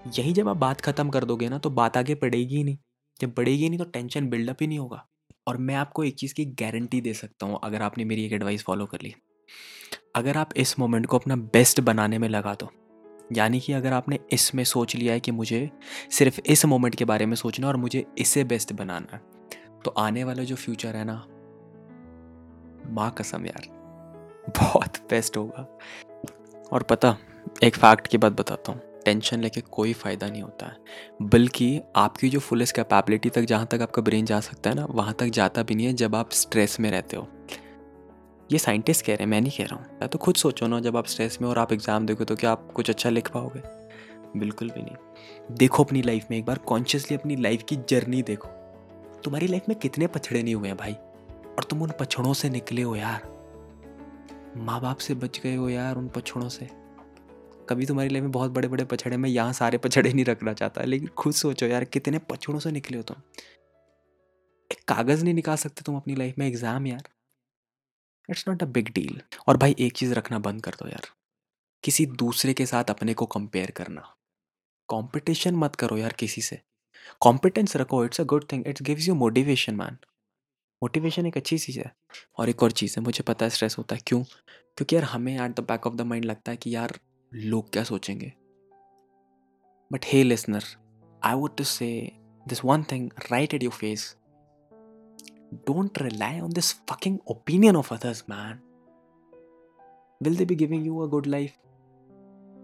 यही 0.08 0.34
जब 0.34 0.50
आप 0.50 0.58
बात 0.58 0.82
ख़त्म 0.82 1.10
कर 1.10 1.24
दोगे 1.24 1.50
ना 1.50 1.58
तो 1.58 1.70
बात 1.70 1.98
आगे 1.98 2.16
बढ़ेगी 2.16 2.56
ही 2.56 2.64
नहीं। 2.64 2.78
जब 3.22 3.34
बढ़ेगी 3.38 3.70
नहीं 3.70 3.80
तो 3.80 3.86
टेंशन 3.86 4.30
बिल्डअप 4.30 4.58
ही 4.62 4.68
नहीं 4.68 4.80
होगा। 4.80 5.06
और 5.48 5.58
मैं 5.58 5.76
आपको 5.76 6.04
एक 6.04 6.16
चीज़ 6.16 6.34
की 6.34 6.46
गारंटी 6.46 7.02
दे 7.02 7.14
सकता 7.14 7.46
हूँ, 7.46 7.60
अगर 7.64 7.82
आपने 7.82 8.06
मेरी 8.06 8.26
एक 8.26 8.34
एडवाइस 8.34 8.64
फॉलो 8.64 8.86
कर 8.86 8.98
ली। 9.04 9.16
अगर 10.16 10.38
आप 10.38 10.50
इस 10.58 10.80
मोमेंट 10.80 11.06
को 11.06 11.18
अपना 11.18 11.36
बेस्ट 11.36 11.80
बनाने 11.80 12.18
में 12.18 12.30
लगा 12.30 12.54
दो, 12.54 12.70
यानी 13.34 13.60
कि 13.60 13.74
अगर 13.74 13.94
आपने 13.94 14.20
इसमें 14.32 14.64
सोच 14.64 14.96
लिया 14.96 15.14
है 15.14 15.20
कि 15.20 15.32
मुझे 15.32 15.70
सिर्फ़ 16.12 16.40
इस 16.46 16.66
मोमेंट 16.66 16.96
के 16.96 17.06
बारे 17.06 17.26
में 17.26 17.36
सोचना 17.36 17.68
और 17.68 17.76
मुझे 17.76 18.06
इसे 18.18 18.44
बेस्ट 18.44 18.74
बनाना 18.74 19.16
है 19.16 19.22
तो 19.86 19.92
आने 19.92 20.24
वाला 20.24 20.44
जो 20.44 20.56
फ्यूचर 20.56 20.96
है 20.96 21.06
ना, 21.06 21.26
माँ 22.94 23.16
कसम 23.18 23.46
यार, 23.46 23.68
बहुत 24.58 24.98
बेस्ट 25.10 25.38
होगा। 25.38 25.78
और 26.74 26.84
पता, 26.84 27.18
एक 27.64 27.76
फैक्ट 27.76 28.08
की 28.08 28.18
बात 28.18 28.32
बताता 28.32 28.72
हूँ। 28.72 28.89
टेंशन 29.10 29.40
लेके 29.40 29.62
कोई 29.62 29.94
फ़ायदा 29.94 30.28
नहीं 30.28 30.42
होता। 30.42 30.66
है 30.66 31.28
बल्कि 31.30 31.82
आपकी 31.96 32.30
जो 32.30 32.40
फुलेस्ट 32.40 32.76
कैपेबिलिटी 32.76 33.30
तक 33.30 33.42
जहाँ 33.44 33.68
तक 33.72 33.82
आपका 33.82 34.02
ब्रेन 34.02 34.26
जा 34.26 34.40
सकता 34.40 34.70
है 34.70 34.76
ना, 34.76 34.86
वहाँ 34.86 35.14
तक 35.14 35.28
जाता 35.28 35.64
भी 35.64 35.76
नहीं 35.76 35.88
है 35.88 35.94
जब 35.94 36.16
आप 36.16 36.32
स्ट्रेस 36.34 36.80
में 36.80 36.90
रहते 36.92 37.18
हो। 37.18 37.28
ये 38.50 38.60
साइंटिस्ट 38.60 39.06
कह 39.06 39.14
रहे 39.14 39.24
हैं, 39.24 39.30
मैं 39.32 39.42
नहीं 39.42 39.52
कह 39.52 39.66
रहा 39.66 39.76
हूँ। 39.76 40.08
तो 40.08 40.18
खुद 40.18 40.36
सोचो 40.36 40.68
ना, 40.68 40.80
जब 40.80 40.98
आप 40.98 41.06
स्ट्रेस 41.06 41.38
में 41.42 41.48
और 41.50 41.58
आप 41.58 41.74
एग्ज़ाम 41.74 42.06
देखो 42.06 42.24
तो 42.24 42.36
क्या 42.36 42.52
आप 42.52 42.72
कुछ 42.76 42.90
अच्छा 42.90 43.10
लिख 43.10 43.30
पाओगे? 43.32 43.62
बिल्कुल 44.40 44.70
भी 44.70 44.82
नहीं। 44.82 45.56
देखो 45.58 45.84
अपनी 45.84 46.02
लाइफ 46.02 46.28
में 46.32 46.38
एक 46.38 46.46
बार 46.46 46.58
कॉन्शियसली 46.58 47.18
अपनी 47.18 47.36
लाइफ 47.36 47.64
की 47.70 47.76
जर्नी 47.90 48.22
देखो। 48.22 48.50
तुम्हारी 49.24 49.48
लाइफ 49.48 49.70
में 49.70 49.78
कितने 49.78 50.08
पछड़े 50.08 50.44
नहीं 50.44 50.56
हुए 50.56 50.68
हैं 50.68 50.78
भाई? 50.78 50.94
और 50.94 51.64
तुम 51.70 51.82
उन 51.82 51.92
पछड़ों 52.00 52.34
से 52.34 52.50
निकले 52.50 52.82
हो 52.82 52.96
यार। 52.96 53.28
माँ 54.58 54.80
बाप 54.82 54.98
से 54.98 55.14
बच 55.14 55.40
गए 55.44 55.56
हो 55.56 55.70
यार 55.70 55.96
उन 55.96 56.08
पछड़ों 56.08 56.50
से। 56.50 56.70
कभी 57.70 57.86
तुम्हारी 57.86 58.10
लाइफ 58.10 58.24
में 58.24 58.32
बहुत 58.32 58.52
बड़े 58.52 58.68
बड़े 58.68 58.86
पछड़े, 58.86 59.18
मैं 59.18 59.30
यहाँ 59.30 59.54
सारे 59.54 59.78
पछड़े 59.78 60.14
नहीं 60.14 60.26
रखना 60.26 60.54
चाहता, 60.54 60.84
लेकिन 60.84 61.08
खुद 61.08 61.34
सोचो 61.34 61.66
यार, 61.66 61.84
कितने 61.86 62.20
पछड़ों 62.20 62.60
से 62.60 62.72
निकले 62.72 62.98
हो 62.98 63.04
तुम। 63.04 63.22
एक 64.72 64.84
कागज़ 64.88 65.24
नहीं 65.24 65.34
निकाल 65.34 65.56
सकते 65.56 65.82
तुम 65.82 65.96
अपनी 65.96 66.16
लाइफ 66.16 66.38
में 66.38 66.48
एग्ज़ाम 66.48 66.88
यार। 66.88 67.10
It's 68.30 68.48
not 68.48 68.64
a 68.64 68.66
big 68.66 68.90
deal 68.90 69.22
और 69.48 69.58
भाई, 69.58 69.76
एक 69.80 69.94
चीज़ 69.94 70.14
रखना 70.14 70.40
बंद 70.40 70.64
कर 70.64 70.72
दो 70.72 70.88
यार। 70.88 71.08
किसी 71.84 72.06
दूसरे 72.06 72.54
के 72.54 72.66
साथ 72.66 72.84
अपने 72.84 73.14
को 73.14 73.26
कंपेयर 73.26 73.72
करना। 73.72 74.02
कंपटीशन 74.90 75.56
मत 75.56 75.76
करो 75.76 75.98
यार 75.98 76.14
किसी 76.14 76.42
से। 76.42 76.62
कॉम्पिटेंस 77.22 77.76
रखो 77.76 78.06
it's 78.06 78.22
a 78.22 78.24
good 78.24 78.46
thing 78.52 78.68
it's 78.68 78.82
gives 78.82 79.08
you 79.08 79.16
motivation 79.16 79.76
man 79.76 79.98
motivation 80.82 81.26
एक 81.26 81.38
अच्छी 81.38 81.58
चीज़ 81.58 81.80
है। 81.80 81.96
और 82.38 82.50
एक 82.50 82.64
और 82.64 82.72
चीज़ 82.72 82.96
है, 82.98 83.04
मुझे 83.04 83.24
पता 83.24 83.46
है 83.46 83.50
स्ट्रेस 83.50 83.78
होता 83.78 83.96
है। 83.96 84.02
क्यों? 84.08 84.24
क्योंकि 84.24 84.96
यार, 84.96 85.04
हमें 85.04 85.34
at 85.36 85.52
the 85.52 85.60
back 85.60 85.88
of 85.88 85.96
the 85.96 86.02
mind 86.02 86.26
लगता 86.26 86.52
है 86.52 86.58
कि 86.58 86.76
यार 86.76 87.00
लोग 87.34 87.70
क्या 87.74 87.84
सोचेंगे 87.84 88.32
but 89.92 90.06
hey 90.06 90.24
listener 90.24 90.64
I 91.24 91.36
would 91.36 91.56
to 91.58 91.64
say 91.64 91.90
this 92.48 92.64
one 92.66 92.84
thing 92.92 93.10
right 93.32 93.54
at 93.54 93.64
your 93.64 93.74
face 93.74 94.16
Don't 95.66 96.00
rely 96.00 96.40
on 96.40 96.52
this 96.52 96.74
fucking 96.86 97.20
opinion 97.28 97.76
of 97.76 97.92
others, 97.92 98.28
man. 98.28 98.60
Will 100.22 100.36
they 100.36 100.46
be 100.46 100.56
giving 100.56 100.86
you 100.86 101.02
a 101.02 101.08
good 101.08 101.26
life? 101.26 101.58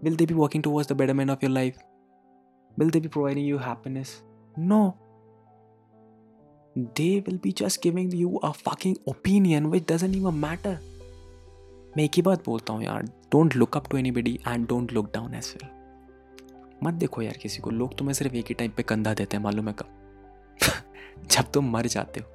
Will 0.02 0.14
they 0.14 0.24
be 0.24 0.34
working 0.34 0.62
towards 0.62 0.86
the 0.86 0.94
betterment 0.94 1.30
of 1.30 1.42
your 1.42 1.50
life? 1.50 1.76
Will 2.76 2.90
they 2.90 3.00
be 3.00 3.08
providing 3.08 3.44
you 3.44 3.58
happiness? 3.58 4.22
No. 4.56 4.96
They 6.94 7.24
will 7.26 7.38
be 7.38 7.52
just 7.52 7.82
giving 7.82 8.12
you 8.12 8.38
a 8.42 8.52
fucking 8.52 8.98
opinion 9.08 9.70
which 9.70 9.86
doesn't 9.86 10.14
even 10.14 10.38
matter. 10.38 10.78
मैं 11.96 12.04
एक 12.04 12.10
ही 12.16 12.22
बात 12.22 12.46
बोलता 12.46 12.72
हूँ 12.72 12.84
यार 12.84 13.02
don't 13.02 13.56
look 13.56 13.76
up 13.76 13.90
to 13.90 13.96
anybody 14.10 14.40
and 14.48 14.68
don't 14.68 14.92
look 14.92 15.14
down 15.14 15.34
as 15.34 15.54
well 15.56 15.76
मत 16.82 16.94
देखो 16.94 17.22
यार 17.22 17.36
किसी 17.36 17.58
को, 17.58 17.70
लोग 17.70 17.98
तुम्हें 17.98 18.14
सिर्फ़ 18.14 18.34
एक 18.34 18.46
ही 18.46 18.54
टाइम 18.54 18.70
पे 18.70 18.82
कंधा 18.82 19.14
देते 19.14 19.36
हैं, 19.36 19.44
मालूम 19.44 19.68
है 19.68 19.74
कब? 19.78 19.86
जब 21.30 21.52
तुम 21.52 21.70
मर 21.70 21.86
जाते 21.86 22.20
हो। 22.20 22.26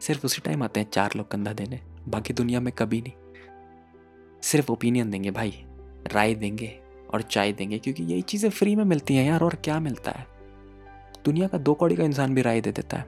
सिर्फ़ 0.00 0.26
उसी 0.26 0.42
टाइम 0.44 0.62
आते 0.62 0.80
हैं 0.80 0.90
चार 0.90 1.10
लोग 1.16 1.30
कंधा 1.30 1.52
देने, 1.52 1.80
बाकी 2.08 2.34
दुनिया 2.34 2.60
में 2.60 2.72
कभी 2.72 3.00
नहीं। 3.00 3.12
सिर्फ़ 4.42 4.72
ओपिनियन 4.72 5.10
देंगे 5.10 5.30
भाई, 5.30 5.64
राय 6.12 6.34
देंगे 6.34 6.80
और 7.14 7.22
चाय 7.22 7.52
देंगे, 7.52 7.78
क्योंकि 7.78 8.02
यही 8.02 8.22
चीज़ें 8.22 8.50
फ्री 8.50 8.76
में 8.76 8.84
मिलती 8.84 9.16
हैं 9.16 9.26
यार, 9.26 9.40
और 9.40 9.54
क्या 9.54 9.80
मिलता 9.80 10.10
है? 10.10 10.26
दुनिया 11.24 11.48
का 11.48 11.58
दो 11.58 11.74
कौड़ी 11.74 11.96
का 11.96 12.04
इंसान 12.04 12.34
भी 12.34 12.42
राय 12.42 12.60
दे 12.60 12.72
देता 12.72 12.96
है। 12.96 13.06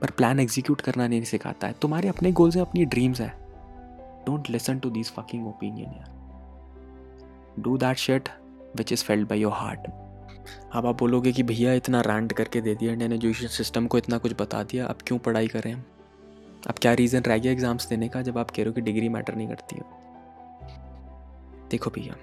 पर 0.00 0.10
प्लान 0.10 0.40
एग्जीक्यूट 0.40 0.80
करना 0.80 1.08
नहीं 1.08 1.22
सिखाता 1.22 1.66
है। 1.66 1.74
तुम्हारे 1.82 2.08
अपने 2.08 2.32
गोल्स 2.32 2.56
हैं, 2.56 2.62
अपनी 2.62 2.84
ड्रीम्स 2.84 3.20
है। 3.20 3.47
Don't 4.26 4.50
listen 4.50 4.78
to 4.78 4.90
this 4.90 5.12
fucking 5.12 5.46
opinion 5.48 5.92
यार 5.92 7.62
do 7.62 7.76
that 7.78 7.96
shit 7.96 8.28
which 8.76 8.92
is 8.92 9.04
filled 9.04 9.28
by 9.28 9.40
your 9.40 9.52
heart 9.52 9.86
अब 10.74 10.86
आप 10.86 10.98
बोलोगे 10.98 11.32
कि 11.32 11.42
भैया 11.42 11.72
इतना 11.74 12.00
रैंड 12.00 12.32
करके 12.32 12.60
दे 12.60 12.74
दिया 12.74 12.92
इंडियन 12.92 13.12
एजुकेशन 13.12 13.48
सिस्टम 13.48 13.86
को 13.86 13.98
इतना 13.98 14.18
कुछ 14.18 14.32
बता 14.40 14.62
दिया, 14.62 14.86
अब 14.86 14.98
क्यों 15.06 15.18
पढ़ाई 15.18 15.48
करें 15.48 15.72
हम 15.72 15.84
अब 16.68 16.74
क्या 16.82 16.92
रीज़न 16.92 17.22
रह 17.22 17.38
गया 17.38 17.52
एग्ज़ाम्स 17.52 17.88
देने 17.88 18.08
का 18.08 18.22
जब 18.22 18.38
आप 18.38 18.50
कह 18.50 18.62
रहे 18.62 18.66
हो 18.66 18.72
कि 18.72 18.80
डिग्री 18.80 19.08
मैटर 19.08 19.34
नहीं 19.34 19.48
करती 19.48 19.78
हो? 19.78 19.84
देखो 21.70 21.90
भैया, 21.90 22.14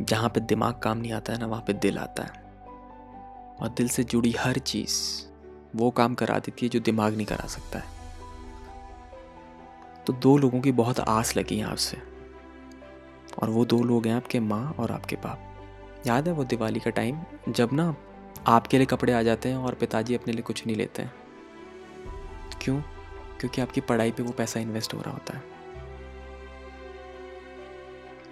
जहाँ 0.00 0.28
पे 0.28 0.40
दिमाग 0.42 0.80
काम 0.82 0.98
नहीं 0.98 1.12
आता 1.12 1.32
है 1.32 1.38
ना, 1.38 1.46
वहाँ 1.46 1.62
पे 1.66 1.72
दिल 1.74 1.98
आता 1.98 2.22
है। 2.22 2.46
और 3.60 3.68
दिल 3.68 3.88
से 3.88 4.04
जुड़ी 4.04 4.30
हर 4.38 4.58
चीज़, 4.60 4.96
वो 5.76 5.90
काम 5.90 6.14
करा 6.14 6.38
देती 6.38 6.66
है 6.66 6.70
जो 6.70 6.80
दिमाग 6.80 7.16
नहीं 7.16 7.26
करा 7.26 7.46
सकता 7.48 7.78
है। 7.78 7.97
तो 10.08 10.12
दो 10.12 10.36
लोगों 10.36 10.60
की 10.60 10.72
बहुत 10.72 11.00
आस 11.00 11.36
लगी 11.36 11.58
है 11.58 11.64
आपसे। 11.64 11.96
और 13.42 13.50
वो 13.50 13.64
दो 13.64 13.82
लोग 13.82 14.06
हैं 14.06 14.14
आपके 14.14 14.40
माँ 14.40 14.74
और 14.78 14.90
आपके 14.90 15.16
बाप। 15.16 15.64
याद 16.06 16.28
है 16.28 16.34
वो 16.34 16.44
दिवाली 16.44 16.80
का 16.80 16.90
टाइम, 16.90 17.18
जब 17.48 17.68
ना 17.72 17.96
आपके 18.46 18.76
लिए 18.76 18.86
कपड़े 18.86 19.12
आ 19.12 19.22
जाते 19.22 19.48
हैं 19.48 19.56
और 19.56 19.74
पिताजी 19.74 20.14
अपने 20.14 20.32
लिए 20.32 20.42
कुछ 20.42 20.66
नहीं 20.66 20.76
लेते 20.76 21.02
हैं। 21.02 21.14
क्यों? 22.62 22.80
क्योंकि 23.40 23.60
आपकी 23.60 23.80
पढ़ाई 23.80 24.10
पे 24.10 24.22
वो 24.22 24.32
पैसा 24.32 24.60
इन्वेस्ट 24.60 24.94
हो 24.94 25.00
रहा 25.00 25.10
होता 25.10 25.36
है। 25.36 25.42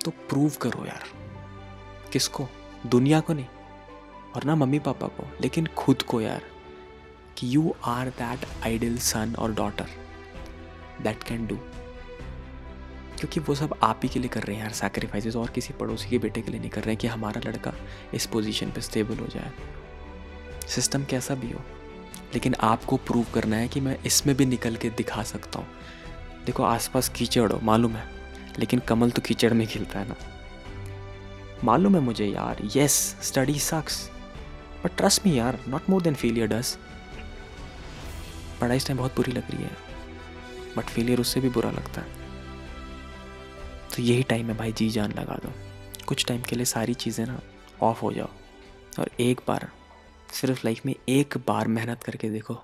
तो 0.04 0.10
प्रूव 0.10 0.52
करो 0.62 0.86
यार। 0.86 1.04
किसको? 2.12 2.48
दुनिया 2.86 3.20
को 3.20 3.32
नहीं, 3.32 3.46
और 4.36 4.44
ना 4.44 4.54
मम्मी 4.54 4.78
पापा 4.78 5.06
को, 5.06 5.26
लेकिन 5.40 5.66
खुद 5.66 6.02
को 6.02 6.20
यार, 6.20 6.42
कि 7.36 7.56
you 7.56 7.74
are 7.84 8.08
that 8.08 8.38
ideal 8.64 8.98
son 8.98 9.34
और 9.38 9.54
डॉटर 9.54 10.05
दैट 11.02 11.22
कैन 11.22 11.46
डू 11.46 11.56
क्योंकि 13.18 13.40
वो 13.40 13.54
सब 13.54 13.74
आप 13.82 14.00
ही 14.02 14.08
के 14.08 14.20
लिए 14.20 14.28
कर 14.28 14.42
रहे 14.42 14.56
हैं 14.56 14.62
यार 14.62 14.72
सैक्रिफाइसेस 14.74 15.36
और 15.36 15.50
किसी 15.50 15.74
पड़ोसी 15.74 16.08
के 16.10 16.18
बेटे 16.18 16.40
के 16.42 16.50
लिए 16.50 16.60
नहीं 16.60 16.70
कर 16.70 16.80
रहे 16.80 16.90
हैं 16.90 17.00
कि 17.00 17.06
हमारा 17.06 17.40
लड़का 17.46 17.72
इस 18.14 18.26
पोजीशन 18.26 18.70
पे 18.70 18.80
स्टेबल 18.80 19.18
हो 19.18 19.26
जाए। 19.26 19.52
सिस्टम 20.68 21.04
कैसा 21.04 21.34
भी 21.34 21.50
हो, 21.50 21.60
लेकिन 22.34 22.54
आपको 22.62 22.96
प्रूव 22.98 23.26
करना 23.34 23.56
है 23.56 23.68
कि 23.68 23.80
मैं 23.80 23.96
इसमें 24.06 24.36
भी 24.36 24.46
निकल 24.46 24.76
के 24.76 24.90
दिखा 24.90 25.22
सकता 25.22 25.58
हूँ। 25.58 25.66
देखो, 26.46 26.62
आसपास 26.62 27.08
कीचड़ 27.08 27.50
हो, 27.52 27.60
मालूम 27.62 27.92
है, 27.92 28.04
लेकिन 28.58 28.80
कमल 28.88 29.10
तो 29.10 29.22
कीचड़ 29.22 29.52
में 29.52 29.66
खिलता 29.66 29.98
है 29.98 30.08
ना। 30.08 30.16
मालूम 31.64 31.94
है 31.94 32.00
मुझे 32.00 32.26
यार 32.26 32.62
yes 32.76 33.16
study 33.22 33.58
sucks 33.60 34.08
but 34.84 34.96
trust 34.96 35.26
me 35.26 35.38
यार 35.38 35.58
not 35.68 35.90
more 35.90 36.02
than 36.02 36.14
failure 36.14 36.46
does 36.48 36.78
पढ़ाई 38.60 38.76
इस 38.76 38.86
टाइम 38.86 38.98
बहुत 38.98 39.16
बुरी 39.16 39.32
लग 39.32 39.50
रही 39.50 39.62
है। 39.62 39.85
बट 40.76 40.84
फेलियर 40.84 41.20
उससे 41.20 41.40
भी 41.40 41.48
बुरा 41.48 41.70
लगता 41.70 42.00
है। 42.00 42.24
तो 43.96 44.02
यही 44.02 44.22
टाइम 44.22 44.46
है 44.46 44.56
भाई, 44.56 44.72
जी 44.72 44.88
जान 44.90 45.12
लगा 45.12 45.38
दो। 45.44 45.52
कुछ 46.08 46.24
टाइम 46.26 46.42
के 46.42 46.56
लिए 46.56 46.64
सारी 46.64 46.94
चीज़ें 46.94 47.24
ना 47.26 47.40
ऑफ़ 47.82 48.00
हो 48.00 48.12
जाओ। 48.12 48.28
और 48.98 49.10
एक 49.20 49.40
बार, 49.48 49.68
सिर्फ़ 50.32 50.60
लाइफ 50.64 50.86
में 50.86 50.94
एक 51.08 51.36
बार 51.46 51.68
मेहनत 51.68 52.02
करके 52.02 52.30
देखो। 52.30 52.54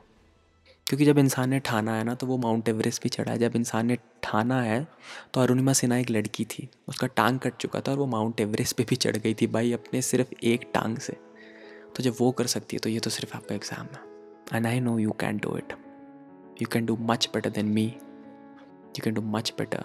क्योंकि 0.87 1.05
जब 1.05 1.19
इंसान 1.19 1.51
ने 1.51 1.59
ठाना 1.61 1.95
है 1.97 2.05
ना 2.05 2.15
तो 2.15 2.27
वो 2.27 2.37
माउंट 2.39 2.69
एवरेस्ट 2.69 3.03
भी 3.03 3.09
चढ़ा 3.09 3.33
है। 3.33 3.39
जब 3.39 3.57
इंसान 3.57 3.87
ने 3.87 3.97
ठाना 4.23 4.61
है 4.63 4.87
तो 5.35 5.41
अरुणिमा 5.41 5.73
सिन्हा 5.73 5.99
एक 5.99 6.11
लड़की 6.11 6.45
थी। 6.45 6.69
उसका 6.89 7.07
टांग 7.07 7.39
कट 7.39 7.57
चुका 7.57 7.81
था 7.81 7.93
और 7.93 7.99
वो 7.99 8.07
माउंट 8.07 8.41
एवरेस्ट 8.41 8.77
पे 8.77 8.85
भी 8.89 8.97
चढ़ 8.97 9.17
गई 9.17 9.35
थी 9.35 9.47
भाई, 9.47 9.73
अपने 9.73 10.03
सिर्फ़ 10.03 10.35
एक 10.45 10.71
टांग 10.75 10.97
से। 10.99 11.17
तो 11.97 12.03
जब 12.03 12.15
वो 12.19 12.31
कर 12.33 12.47
सकती 12.47 12.77
है 12.77 12.81
तो 12.81 12.91
ये 12.91 13.01
तो 13.01 13.11
सिर्फ़ 13.11 13.37
आपका 13.37 13.55
एग्ज़ाम 13.55 13.87
है। 13.87 14.57
And 14.57 14.67
I 14.67 14.81
know 14.81 14.99
you 14.99 15.11
can 15.21 15.39
do 15.39 15.57
it 15.57 15.73
you 16.63 16.69
can 16.73 16.87
do 16.87 16.97
much 17.01 17.31
better 17.35 17.51
than 17.51 17.67
me 17.67 17.85
you 18.89 19.05
can 19.05 19.15
do 19.15 19.23
much 19.23 19.55
better 19.59 19.85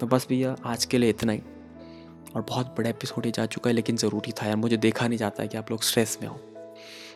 तो 0.00 0.06
बस 0.06 0.26
भैया, 0.28 0.56
आज 0.64 0.84
के 0.84 0.98
लिए 0.98 1.10
इतना 1.10 1.32
ही। 1.32 1.42
और 2.36 2.42
बहुत 2.42 2.66
बड़ा 2.66 2.90
एपिसोड 2.90 3.24
ही 3.24 3.30
जा 3.30 3.46
चुका 3.46 3.70
है, 3.70 3.74
लेकिन 3.74 3.96
ज़रूरी 3.96 4.32
था 4.32 4.46
यार, 4.46 4.56
मुझे 4.56 4.76
देखा 4.76 5.08
नहीं 5.08 5.18
जाता 5.18 5.42
है 5.42 5.48
कि 5.48 5.56
आप 5.56 5.70
लोग 5.70 5.82
स्ट्रेस 5.82 6.18
में 6.22 6.28
हो। 6.28 6.36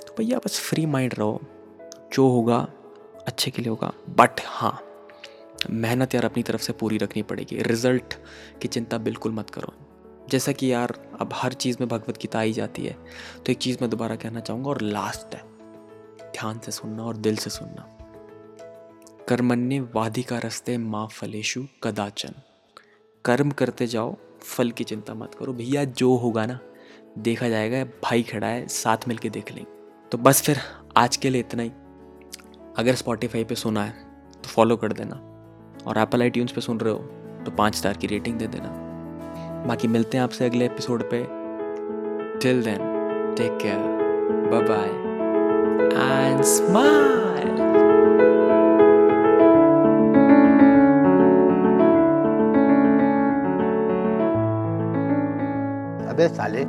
तो 0.07 0.15
भैया, 0.19 0.39
बस 0.39 0.61
फ्री 0.61 0.87
माइंड 0.87 1.15
रहो। 1.15 1.41
जो 2.13 2.29
होगा, 2.29 2.69
अच्छे 3.27 3.51
के 3.51 3.63
लिए 3.63 3.69
होगा। 3.69 3.93
बट 4.11 4.31
हाँ 4.47 4.83
मेहनत 5.71 6.15
यार 6.15 6.25
अपनी 6.25 6.43
तरफ़ 6.43 6.63
से 6.63 6.73
पूरी 6.73 6.99
रखनी 6.99 7.23
पड़ेगी। 7.23 7.63
रिज़ल्ट 7.63 8.15
की 8.63 8.69
चिंता 8.69 8.99
बिल्कुल 8.99 9.33
मत 9.33 9.51
करो। 9.51 9.75
जैसा 10.29 10.53
कि 10.53 10.73
यार, 10.73 11.17
अब 11.21 11.31
हर 11.35 11.53
चीज़ 11.53 11.77
में 11.81 11.89
भगवत 11.89 12.17
गीता 12.17 12.39
आई 12.39 12.53
जाती 12.53 12.87
है। 12.87 12.97
तो 13.47 13.53
एक 13.53 13.59
चीज़ 13.59 13.79
मैं 13.81 13.91
दोबारा 13.91 14.17
कहना 14.17 14.41
चाहूँगा, 14.41 14.71
और 14.71 14.81
लास्ट 14.81 15.35
है। 15.35 15.43
ध्यान 16.33 16.59
से 16.59 16.73
सुनना 16.73 17.05
और 17.05 17.17
दिल 17.17 17.37
से 17.37 17.51
सुनना। 17.51 17.98
कर्मण्य 19.29 19.81
वाधिका 19.81 20.39
रस्ते 20.39 20.79
माँ 20.79 21.09
फलेशु 21.09 21.67
कदाचन। 21.83 22.35
कर्म 23.25 23.51
करते 23.51 23.87
जाओ, 23.87 24.17
फल 24.43 24.71
की 24.71 24.85
चिंता 24.85 25.15
मत 25.15 25.35
करो। 25.35 25.53
भैया, 25.53 25.85
जो 25.85 26.15
होगा 26.17 26.47
ना, 26.47 26.59
देखा 27.19 27.49
जाएगा, 27.49 27.85
भाई 27.85 28.23
खड़ा 28.23 28.47
है, 28.47 28.69
साथ 28.69 28.97
मिलके 29.09 29.31
देख 29.31 29.53
लेंगे। 29.53 29.71
तो 30.13 30.19
बस 30.19 30.43
फिर 30.43 30.59
आज 30.97 31.17
के 31.17 31.31
लिए 31.31 31.41
इतना 31.41 31.63
ही। 31.63 31.71
अगर 32.77 32.95
स्पॉटिफाई 32.95 33.45
पे 33.45 33.55
सुना 33.55 33.85
है 33.85 33.93
तो 34.33 34.49
फॉलो 34.49 34.77
कर 34.77 34.93
देना। 34.93 35.15
और 35.87 35.99
एप्पल 35.99 36.23
आई 36.23 36.31
पे 36.31 36.61
सुन 36.61 36.81
रहे 36.81 36.93
हो 36.93 36.99
तो 37.45 37.51
पाँच 37.51 37.75
स्टार 37.75 37.97
की 37.97 38.07
रेटिंग 38.07 38.39
दे 38.39 38.47
देना। 38.47 39.65
बाकी 39.69 39.89
मिलते 39.89 40.17
हैं 40.17 40.25
आपसे 40.25 40.47
अगले 40.47 40.67
एपिसोड 40.67 41.11
पे। 41.11 41.25
Till 42.41 42.63
then 42.63 43.35
take 43.39 43.59
care 43.63 43.79
bye 44.51 44.63
bye 44.63 44.89
and 46.25 46.43
smile 46.43 47.28
अबे 56.19 56.27
साले 56.29 56.63